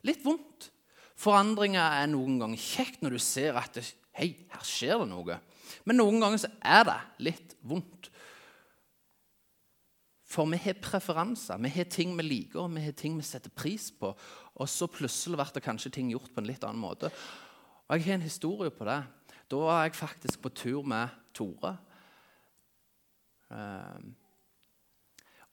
litt 0.07 0.23
vondt. 0.25 0.71
Forandringer 1.19 2.01
er 2.03 2.09
noen 2.11 2.39
ganger 2.43 2.61
kjekt 2.61 3.03
når 3.03 3.17
du 3.17 3.23
ser 3.23 3.59
at 3.59 3.77
det, 3.79 3.87
hei, 4.19 4.33
her 4.51 4.67
skjer 4.67 5.01
det 5.03 5.11
noe. 5.11 5.39
Men 5.87 6.01
noen 6.01 6.21
ganger 6.23 6.45
så 6.45 6.51
er 6.63 6.87
det 6.89 6.99
litt 7.31 7.57
vondt. 7.67 8.11
For 10.35 10.49
vi 10.51 10.59
har 10.65 10.81
preferanser, 10.83 11.61
vi 11.63 11.71
har 11.77 11.87
ting 11.91 12.15
vi 12.19 12.25
liker, 12.27 12.65
og 12.65 12.73
vi 12.75 12.83
har 12.83 12.95
ting 12.99 13.19
vi 13.21 13.27
setter 13.27 13.53
pris 13.55 13.91
på. 13.95 14.11
Og 14.59 14.71
så 14.71 14.89
plutselig 14.91 15.39
blir 15.39 15.53
det 15.55 15.63
kanskje 15.63 15.93
ting 15.95 16.11
gjort 16.11 16.33
på 16.35 16.43
en 16.43 16.49
litt 16.49 16.65
annen 16.67 16.83
måte. 16.83 17.11
Og 17.87 17.99
Jeg 17.99 18.07
har 18.07 18.19
en 18.19 18.27
historie 18.27 18.73
på 18.75 18.87
det. 18.89 19.03
Da 19.51 19.61
var 19.61 19.85
jeg 19.85 19.95
faktisk 19.95 20.43
på 20.43 20.51
tur 20.51 20.83
med 20.83 21.09
Tore. 21.35 21.77
Um, 23.51 24.15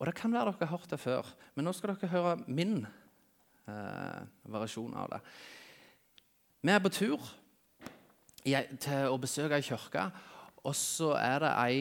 og 0.01 0.07
det 0.09 0.15
kan 0.17 0.33
være 0.33 0.49
dere 0.49 0.65
har 0.65 0.73
hørt 0.73 0.89
det 0.89 0.97
før, 0.99 1.27
men 1.53 1.67
nå 1.67 1.71
skal 1.77 1.93
dere 1.93 2.09
høre 2.09 2.37
min 2.49 2.79
eh, 3.69 4.21
variasjon 4.49 4.95
av 4.97 5.11
det. 5.13 5.19
Vi 6.65 6.73
er 6.73 6.81
på 6.81 6.89
tur 6.89 7.27
til 8.41 9.11
å 9.11 9.19
besøke 9.21 9.59
ei 9.59 9.65
kirke, 9.67 10.07
og 10.65 10.73
så 10.77 11.11
er 11.19 11.37
det 11.45 11.51
ei 11.53 11.77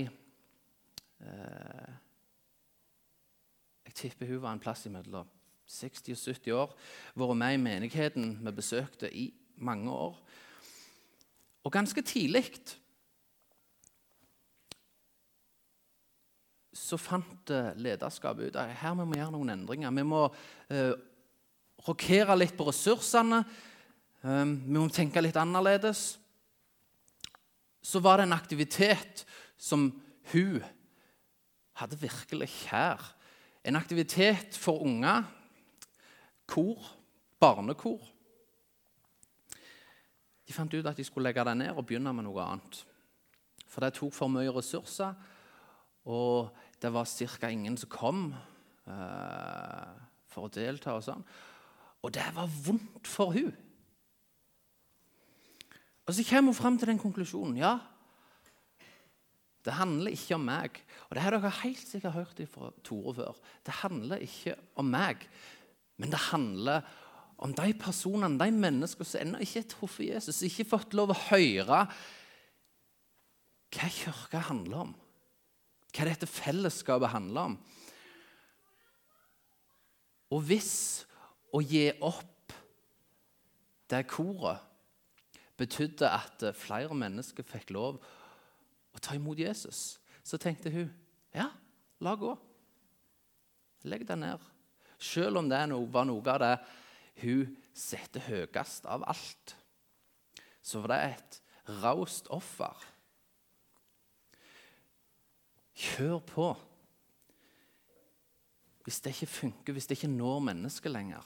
eh, 1.25 1.97
Jeg 3.89 3.97
tipper 4.03 4.29
hun 4.35 4.45
var 4.45 4.53
en 4.53 4.61
plass 4.61 4.85
imellom 4.87 5.33
60 5.65 6.13
og 6.13 6.21
70 6.21 6.55
år. 6.61 6.77
Vært 7.17 7.41
med 7.41 7.57
i 7.57 7.65
menigheten 7.65 8.37
vi 8.45 8.53
besøkte 8.53 9.09
i 9.17 9.31
mange 9.57 9.91
år. 9.91 10.21
Og 11.65 11.73
ganske 11.73 12.05
tidlig 12.05 12.45
så 16.81 16.97
fant 17.01 17.53
lederskapet 17.77 18.51
ut 18.51 18.59
at 18.59 18.73
her 18.81 18.97
må 18.97 19.05
vi 19.11 19.21
gjøre 19.21 19.35
noen 19.35 19.53
endringer. 19.53 19.93
Vi 19.95 20.05
må 20.07 20.23
eh, 20.73 20.95
rokere 21.87 22.37
litt 22.39 22.57
på 22.57 22.67
ressursene. 22.69 23.43
Um, 24.21 24.57
vi 24.67 24.77
må 24.77 24.89
tenke 24.93 25.23
litt 25.23 25.39
annerledes. 25.41 26.19
Så 27.81 28.03
var 28.05 28.21
det 28.21 28.29
en 28.29 28.37
aktivitet 28.37 29.25
som 29.61 29.89
hun 30.33 30.61
hadde 31.81 32.01
virkelig 32.01 32.51
kjær. 32.67 33.01
En 33.65 33.77
aktivitet 33.81 34.57
for 34.57 34.85
unger. 34.85 35.25
Kor. 36.51 36.97
Barnekor. 37.41 38.03
De 40.45 40.53
fant 40.53 40.75
ut 40.75 40.87
at 40.87 40.99
de 40.99 41.05
skulle 41.07 41.31
legge 41.31 41.45
det 41.47 41.57
ned 41.57 41.73
og 41.73 41.87
begynne 41.89 42.13
med 42.13 42.27
noe 42.27 42.45
annet. 42.45 42.83
For 43.71 43.81
det 43.81 43.95
tok 43.97 44.13
for 44.13 44.33
mye 44.33 44.53
ressurser. 44.53 45.15
Og 46.11 46.51
det 46.81 46.93
var 46.93 47.05
ca. 47.05 47.49
ingen 47.49 47.77
som 47.77 47.91
kom 47.93 48.21
uh, 48.89 49.91
for 50.31 50.49
å 50.49 50.53
delta. 50.53 50.97
Og 50.97 51.05
sånn. 51.05 51.25
Og 52.01 52.13
det 52.17 52.25
var 52.37 52.49
vondt 52.65 53.09
for 53.09 53.35
hun. 53.37 53.53
Og 56.09 56.17
så 56.17 56.25
kommer 56.27 56.51
hun 56.51 56.59
fram 56.59 56.79
til 56.81 56.91
den 56.91 57.03
konklusjonen. 57.03 57.59
Ja, 57.61 57.77
det 59.65 59.77
handler 59.77 60.15
ikke 60.17 60.39
om 60.39 60.47
meg. 60.49 60.81
Og 61.09 61.17
det 61.17 61.23
har 61.25 61.37
dere 61.37 61.53
helt 61.61 61.85
sikkert 61.85 62.17
hørt 62.17 62.41
fra 62.49 62.71
Tore 62.87 63.15
før. 63.19 63.37
Det 63.67 63.77
handler 63.83 64.25
ikke 64.25 64.57
om 64.81 64.89
meg, 64.89 65.27
men 66.01 66.13
det 66.13 66.23
handler 66.31 66.87
om 67.41 67.53
de 67.57 67.75
personene, 67.81 68.41
de 68.41 68.53
menneskene 68.53 69.09
som 69.09 69.21
ennå 69.21 69.43
ikke 69.45 69.63
har 69.63 69.69
truffet 69.69 70.09
Jesus, 70.09 70.41
som 70.41 70.49
ikke 70.49 70.65
har 70.65 70.73
fått 70.73 70.97
lov 70.97 71.13
å 71.13 71.21
høre 71.29 71.85
hva 73.71 73.89
kirka 73.95 74.43
handler 74.49 74.89
om 74.89 74.97
hva 75.91 76.07
dette 76.07 76.29
fellesskapet 76.29 77.13
handler 77.13 77.53
om. 77.53 77.57
Og 80.31 80.45
hvis 80.47 80.73
å 81.51 81.63
gi 81.65 81.89
opp 82.07 82.55
det 83.91 84.05
koret 84.11 84.67
betydde 85.59 86.09
at 86.09 86.45
flere 86.57 86.95
mennesker 86.97 87.45
fikk 87.45 87.73
lov 87.75 87.99
å 88.01 89.03
ta 89.03 89.17
imot 89.19 89.41
Jesus, 89.43 89.99
så 90.23 90.39
tenkte 90.41 90.73
hun 90.73 90.87
ja, 91.35 91.51
la 92.03 92.15
gå. 92.19 92.33
Legg 93.91 94.07
det 94.09 94.17
ned. 94.21 94.41
Selv 95.01 95.41
om 95.41 95.49
det 95.51 95.61
var 95.93 96.07
noe 96.09 96.33
av 96.33 96.41
det 96.43 96.55
hun 97.25 97.53
setter 97.77 98.25
høyest 98.29 98.87
av 98.89 99.05
alt, 99.09 99.55
så 100.63 100.83
var 100.83 100.95
det 100.95 101.01
et 101.11 101.39
raust 101.83 102.29
offer 102.33 102.89
Kjør 105.81 106.19
på. 106.29 106.49
Hvis 108.85 109.01
det 109.01 109.15
ikke 109.15 109.27
funker, 109.33 109.73
hvis 109.73 109.87
det 109.87 109.97
ikke 109.97 110.13
når 110.13 110.41
mennesket 110.51 110.93
lenger, 110.93 111.25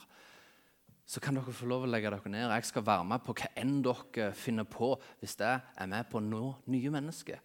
så 1.05 1.21
kan 1.21 1.37
dere 1.37 1.53
få 1.53 1.67
lov 1.69 1.85
å 1.85 1.89
legge 1.89 2.09
dere 2.09 2.31
ned. 2.31 2.49
Jeg 2.49 2.65
skal 2.69 2.85
være 2.85 3.05
med 3.05 3.21
på 3.25 3.35
hva 3.37 3.51
enn 3.61 3.77
dere 3.85 4.31
finner 4.37 4.65
på 4.69 4.95
hvis 5.19 5.37
det 5.39 5.51
er 5.53 5.89
med 5.91 6.07
på 6.09 6.19
å 6.19 6.25
nå 6.25 6.43
nye 6.71 6.93
mennesker. 6.93 7.41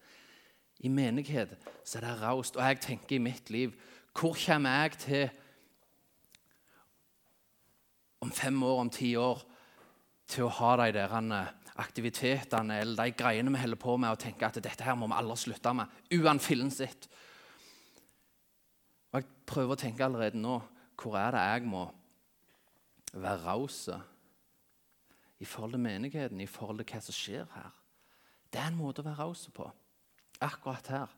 I 0.81 0.89
menighet 0.89 1.53
så 1.85 1.99
er 1.99 2.07
det 2.07 2.15
raust. 2.23 2.57
Og 2.57 2.65
jeg 2.65 2.81
tenker 2.81 3.19
i 3.19 3.23
mitt 3.23 3.51
liv 3.53 3.75
Hvor 4.17 4.35
kommer 4.35 4.83
jeg 4.83 4.97
til 4.99 5.29
om 8.21 8.33
fem 8.33 8.63
år, 8.63 8.81
om 8.81 8.91
ti 8.91 9.15
år, 9.17 9.39
til 10.29 10.45
å 10.45 10.55
ha 10.61 10.73
de 10.81 10.91
der 10.93 11.13
aktivitetene 11.81 12.81
eller 12.83 13.01
de 13.01 13.17
greiene 13.17 13.53
vi 13.55 13.63
holder 13.63 13.81
på 13.81 13.97
med, 13.97 14.13
og 14.13 14.21
tenke 14.21 14.47
at 14.47 14.61
dette 14.63 14.85
her 14.85 14.99
må 14.99 15.09
vi 15.11 15.19
aldri 15.19 15.39
slutte 15.41 15.75
med, 15.77 15.99
Uanfillen 16.17 16.71
sitt. 16.75 17.09
Og 19.11 19.21
Jeg 19.21 19.29
prøver 19.51 19.75
å 19.75 19.81
tenke 19.81 20.05
allerede 20.07 20.39
nå 20.39 20.61
hvor 21.01 21.17
er 21.19 21.33
det 21.35 21.43
jeg 21.43 21.69
må 21.73 21.87
være 23.17 23.41
raus 23.43 23.89
i 25.41 25.47
forhold 25.49 25.73
til 25.73 25.83
menigheten, 25.83 26.41
i 26.41 26.47
forhold 26.47 26.83
til 26.83 26.93
hva 26.93 27.01
som 27.03 27.17
skjer 27.17 27.49
her. 27.55 27.73
Det 28.53 28.61
er 28.61 28.69
en 28.69 28.79
måte 28.79 29.01
å 29.01 29.07
være 29.07 29.25
raus 29.25 29.47
på. 29.55 29.65
Akkurat 30.45 30.93
her. 30.93 31.17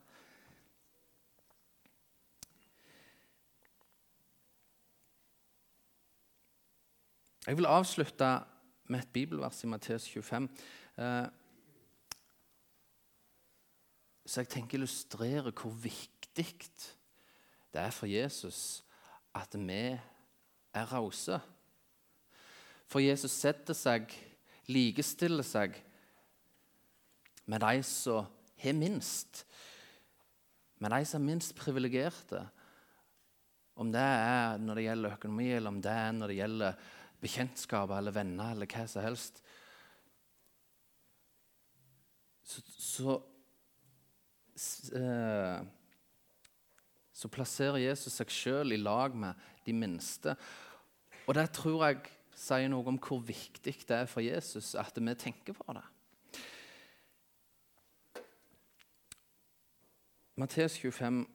Jeg 7.43 7.59
vil 7.59 7.67
avslutte 7.67 8.29
med 8.87 8.99
et 8.99 9.13
bibelvers 9.13 9.63
i 9.63 9.67
Matteus 9.67 10.07
25. 10.09 10.49
Eh, 10.97 11.25
så 14.25 14.41
jeg 14.41 14.49
tenker 14.49 14.77
illustrere 14.77 15.51
hvor 15.51 15.75
viktig 15.83 16.47
det 17.73 17.81
er 17.81 17.91
for 17.91 18.07
Jesus 18.07 18.83
at 19.35 19.55
vi 19.57 19.81
er 20.73 20.93
rause. 20.93 21.39
For 22.87 23.01
Jesus 23.01 23.33
setter 23.33 23.73
seg, 23.77 24.11
likestiller 24.69 25.45
seg 25.45 25.75
med 27.49 27.63
de 27.63 27.83
som 27.83 28.29
har 28.63 28.77
minst. 28.77 29.43
Med 30.79 30.93
de 30.93 31.05
som 31.05 31.21
er 31.21 31.31
minst 31.33 31.55
privilegerte. 31.57 32.43
Om 33.75 33.91
det 33.91 34.03
er 34.03 34.59
når 34.61 34.77
det 34.77 34.85
gjelder 34.85 35.17
økonomi, 35.17 35.49
eller 35.51 35.73
om 35.73 35.81
det 35.81 35.91
er 35.91 36.11
når 36.13 36.31
det 36.31 36.37
gjelder 36.37 36.83
bekjentskaper 37.23 37.97
eller 37.97 38.15
venner 38.15 38.53
eller 38.53 38.69
hva 38.69 38.85
som 38.89 39.05
helst. 39.05 39.39
Så, 42.43 42.61
så, 42.75 43.15
eh, 44.99 45.63
så 47.13 47.31
plasserer 47.31 47.79
Jesus 47.81 48.19
seg 48.19 48.33
sjøl 48.33 48.75
i 48.75 48.81
lag 48.81 49.15
med 49.15 49.39
de 49.65 49.75
minste. 49.77 50.35
Og 51.23 51.33
det 51.37 51.47
tror 51.55 51.87
jeg 51.87 52.03
sier 52.35 52.69
noe 52.71 52.85
om 52.91 52.99
hvor 52.99 53.21
viktig 53.23 53.75
det 53.87 53.97
er 54.03 54.09
for 54.09 54.25
Jesus 54.25 54.73
at 54.79 54.97
vi 54.99 55.15
tenker 55.15 55.55
på 55.55 55.77
det. 55.77 55.85
Matteus 60.35 60.79
25, 60.81 61.27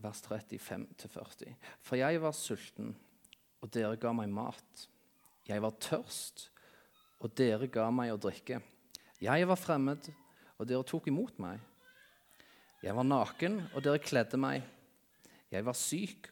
vers 0.00 0.22
35-40. 0.24 1.52
For 1.84 2.00
jeg 2.00 2.22
var 2.22 2.32
sulten, 2.32 2.94
og 3.60 3.70
dere 3.74 3.98
ga 4.00 4.14
meg 4.16 4.32
mat. 4.32 4.86
Jeg 5.48 5.62
var 5.62 5.74
tørst, 5.82 6.48
og 7.22 7.32
dere 7.38 7.68
ga 7.70 7.88
meg 7.94 8.12
å 8.14 8.20
drikke. 8.20 8.60
Jeg 9.22 9.48
var 9.48 9.58
fremmed, 9.58 10.08
og 10.58 10.68
dere 10.70 10.86
tok 10.86 11.08
imot 11.10 11.38
meg. 11.42 11.58
Jeg 12.82 12.94
var 12.98 13.06
naken, 13.06 13.60
og 13.74 13.82
dere 13.84 14.02
kledde 14.02 14.38
meg. 14.38 14.62
Jeg 15.52 15.66
var 15.66 15.78
syk, 15.78 16.30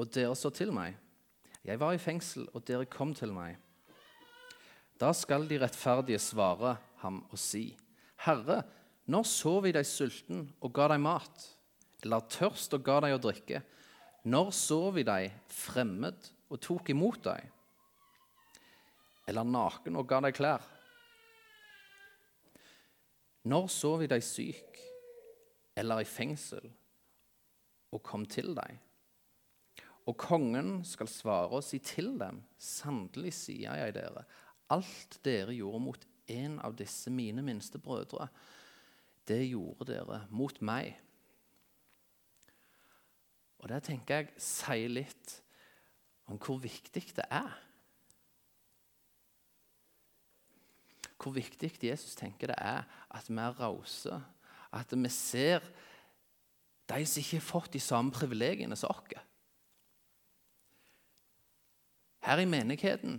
og 0.00 0.12
dere 0.12 0.36
så 0.36 0.52
til 0.52 0.72
meg. 0.76 0.96
Jeg 1.64 1.80
var 1.80 1.96
i 1.96 2.00
fengsel, 2.00 2.46
og 2.52 2.64
dere 2.68 2.88
kom 2.88 3.14
til 3.16 3.32
meg. 3.32 3.56
Da 5.00 5.10
skal 5.16 5.48
de 5.48 5.58
rettferdige 5.60 6.20
svare 6.22 6.76
ham 7.02 7.22
og 7.30 7.40
si, 7.40 7.72
Herre, 8.24 8.62
når 9.10 9.26
så 9.28 9.58
vi 9.60 9.72
deg 9.74 9.84
sulten 9.88 10.46
og 10.64 10.72
ga 10.76 10.86
deg 10.92 11.02
mat, 11.04 11.48
eller 12.04 12.28
tørst 12.32 12.76
og 12.76 12.84
ga 12.84 13.00
deg 13.04 13.16
å 13.16 13.20
drikke? 13.20 13.60
Når 14.24 14.52
så 14.56 14.78
vi 14.94 15.04
deg 15.04 15.34
fremmed 15.52 16.30
og 16.48 16.60
tok 16.64 16.92
imot 16.94 17.24
deg? 17.26 17.50
Eller 19.28 19.46
naken 19.48 19.98
og 20.00 20.08
ga 20.08 20.20
deg 20.24 20.36
klær? 20.36 20.64
Når 23.44 23.68
så 23.72 23.92
vi 24.00 24.08
deg 24.08 24.24
syk 24.24 24.80
eller 25.76 26.00
i 26.00 26.08
fengsel 26.08 26.64
og 27.94 28.02
kom 28.04 28.24
til 28.30 28.54
deg? 28.56 28.80
Og 30.04 30.16
kongen 30.20 30.82
skal 30.84 31.08
svare 31.08 31.56
og 31.56 31.64
si 31.64 31.80
til 31.80 32.12
dem, 32.20 32.42
sannelig 32.60 33.32
sier 33.38 33.76
jeg 33.80 33.94
dere, 33.96 34.24
alt 34.72 35.18
dere 35.24 35.54
gjorde 35.56 35.80
mot 35.80 36.04
en 36.32 36.58
av 36.64 36.76
disse 36.76 37.12
mine 37.12 37.44
minste 37.44 37.80
brødre, 37.80 38.28
det 39.28 39.40
gjorde 39.48 39.88
dere 39.92 40.22
mot 40.32 40.60
meg. 40.64 40.92
Og 43.64 43.70
der 43.72 43.80
tenker 43.84 44.20
jeg 44.20 44.44
sier 44.44 44.92
litt 44.92 45.38
om 46.28 46.36
hvor 46.40 46.60
viktig 46.60 47.06
det 47.16 47.24
er 47.32 47.54
hvor 51.20 51.34
viktig 51.36 51.70
Jesus 51.82 52.16
tenker 52.18 52.50
det 52.50 52.58
er 52.58 52.84
at 53.14 53.28
vi 53.30 53.38
er 53.40 53.60
rause. 53.60 54.20
At 54.74 54.92
vi 54.92 55.10
ser 55.12 55.64
de 56.90 57.06
som 57.06 57.20
ikke 57.20 57.38
har 57.38 57.46
fått 57.46 57.72
de 57.72 57.80
samme 57.80 58.12
privilegiene 58.12 58.76
som 58.76 58.92
oss. 58.92 59.22
Her 62.24 62.40
i 62.40 62.48
menigheten, 62.48 63.18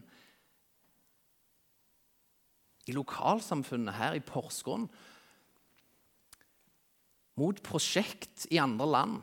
i 2.85 2.93
lokalsamfunnet 2.93 3.97
her 3.97 4.17
i 4.17 4.21
Porsgrunn, 4.21 4.87
mot 7.35 7.61
prosjekt 7.65 8.45
i 8.53 8.61
andre 8.61 8.87
land. 8.89 9.15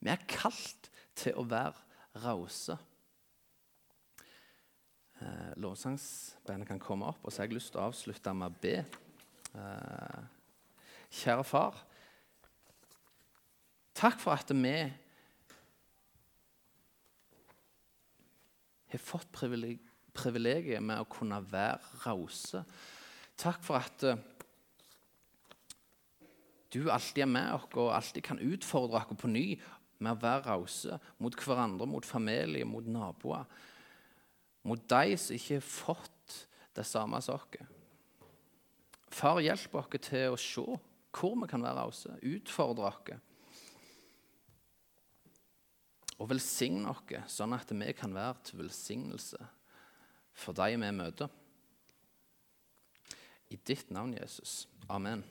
Vi 0.00 0.10
er 0.10 0.26
kalt 0.30 0.90
til 1.18 1.36
å 1.38 1.44
være 1.46 2.22
rause. 2.24 2.78
Eh, 5.20 5.52
lovsangsbandet 5.60 6.68
kan 6.68 6.80
komme 6.80 7.10
opp, 7.10 7.20
og 7.24 7.32
så 7.32 7.42
har 7.42 7.50
jeg 7.50 7.58
lyst 7.58 7.74
til 7.74 7.82
å 7.82 7.90
avslutte 7.90 8.32
med 8.32 8.48
å 8.48 8.60
be. 8.62 8.76
Eh, 9.52 10.20
kjære 11.12 11.44
far. 11.44 11.76
Takk 14.00 14.16
for 14.22 14.32
at 14.32 14.48
vi 14.56 14.72
har 18.90 19.02
fått 19.04 19.28
privilegiet 19.34 20.80
med 20.80 21.02
å 21.02 21.08
kunne 21.10 21.42
være 21.50 22.00
rause. 22.06 22.64
Takk 23.36 23.60
for 23.64 23.76
at 23.76 24.04
uh, 24.08 24.16
du 26.72 26.88
alltid 26.88 27.26
er 27.26 27.30
med 27.30 27.52
oss 27.58 27.68
og 27.74 27.92
alltid 27.94 28.24
kan 28.24 28.40
utfordre 28.40 29.02
oss 29.02 29.20
på 29.20 29.30
ny 29.30 29.44
med 30.00 30.12
å 30.14 30.22
være 30.22 30.46
rause 30.48 30.98
mot 31.20 31.36
hverandre, 31.36 31.86
mot 31.88 32.06
familie, 32.08 32.64
mot 32.64 32.88
naboer 32.88 33.44
mot 34.66 34.82
de 34.92 35.16
som 35.16 35.36
ikke 35.36 35.58
har 35.58 35.66
fått 35.66 36.36
det 36.76 36.86
samme 36.86 37.20
oss. 37.20 37.66
Far, 39.10 39.40
hjelp 39.42 39.74
oss 39.74 39.90
til 40.06 40.34
å 40.34 40.38
se 40.38 40.66
hvor 41.10 41.34
vi 41.40 41.48
kan 41.50 41.64
være 41.64 41.82
rause, 41.82 42.14
utfordre 42.22 42.92
oss. 42.92 43.18
Og 46.20 46.28
velsigne 46.30 46.92
oss, 46.92 47.32
sånn 47.32 47.56
at 47.56 47.72
vi 47.72 47.94
kan 47.96 48.14
være 48.14 48.44
til 48.44 48.62
velsignelse 48.62 49.40
for 50.40 50.56
de 50.56 50.76
vi 50.76 50.92
møter. 50.94 51.32
I 53.50 53.58
ditt 53.66 53.90
navn, 53.90 54.14
Jesus. 54.14 54.68
Amen. 54.88 55.24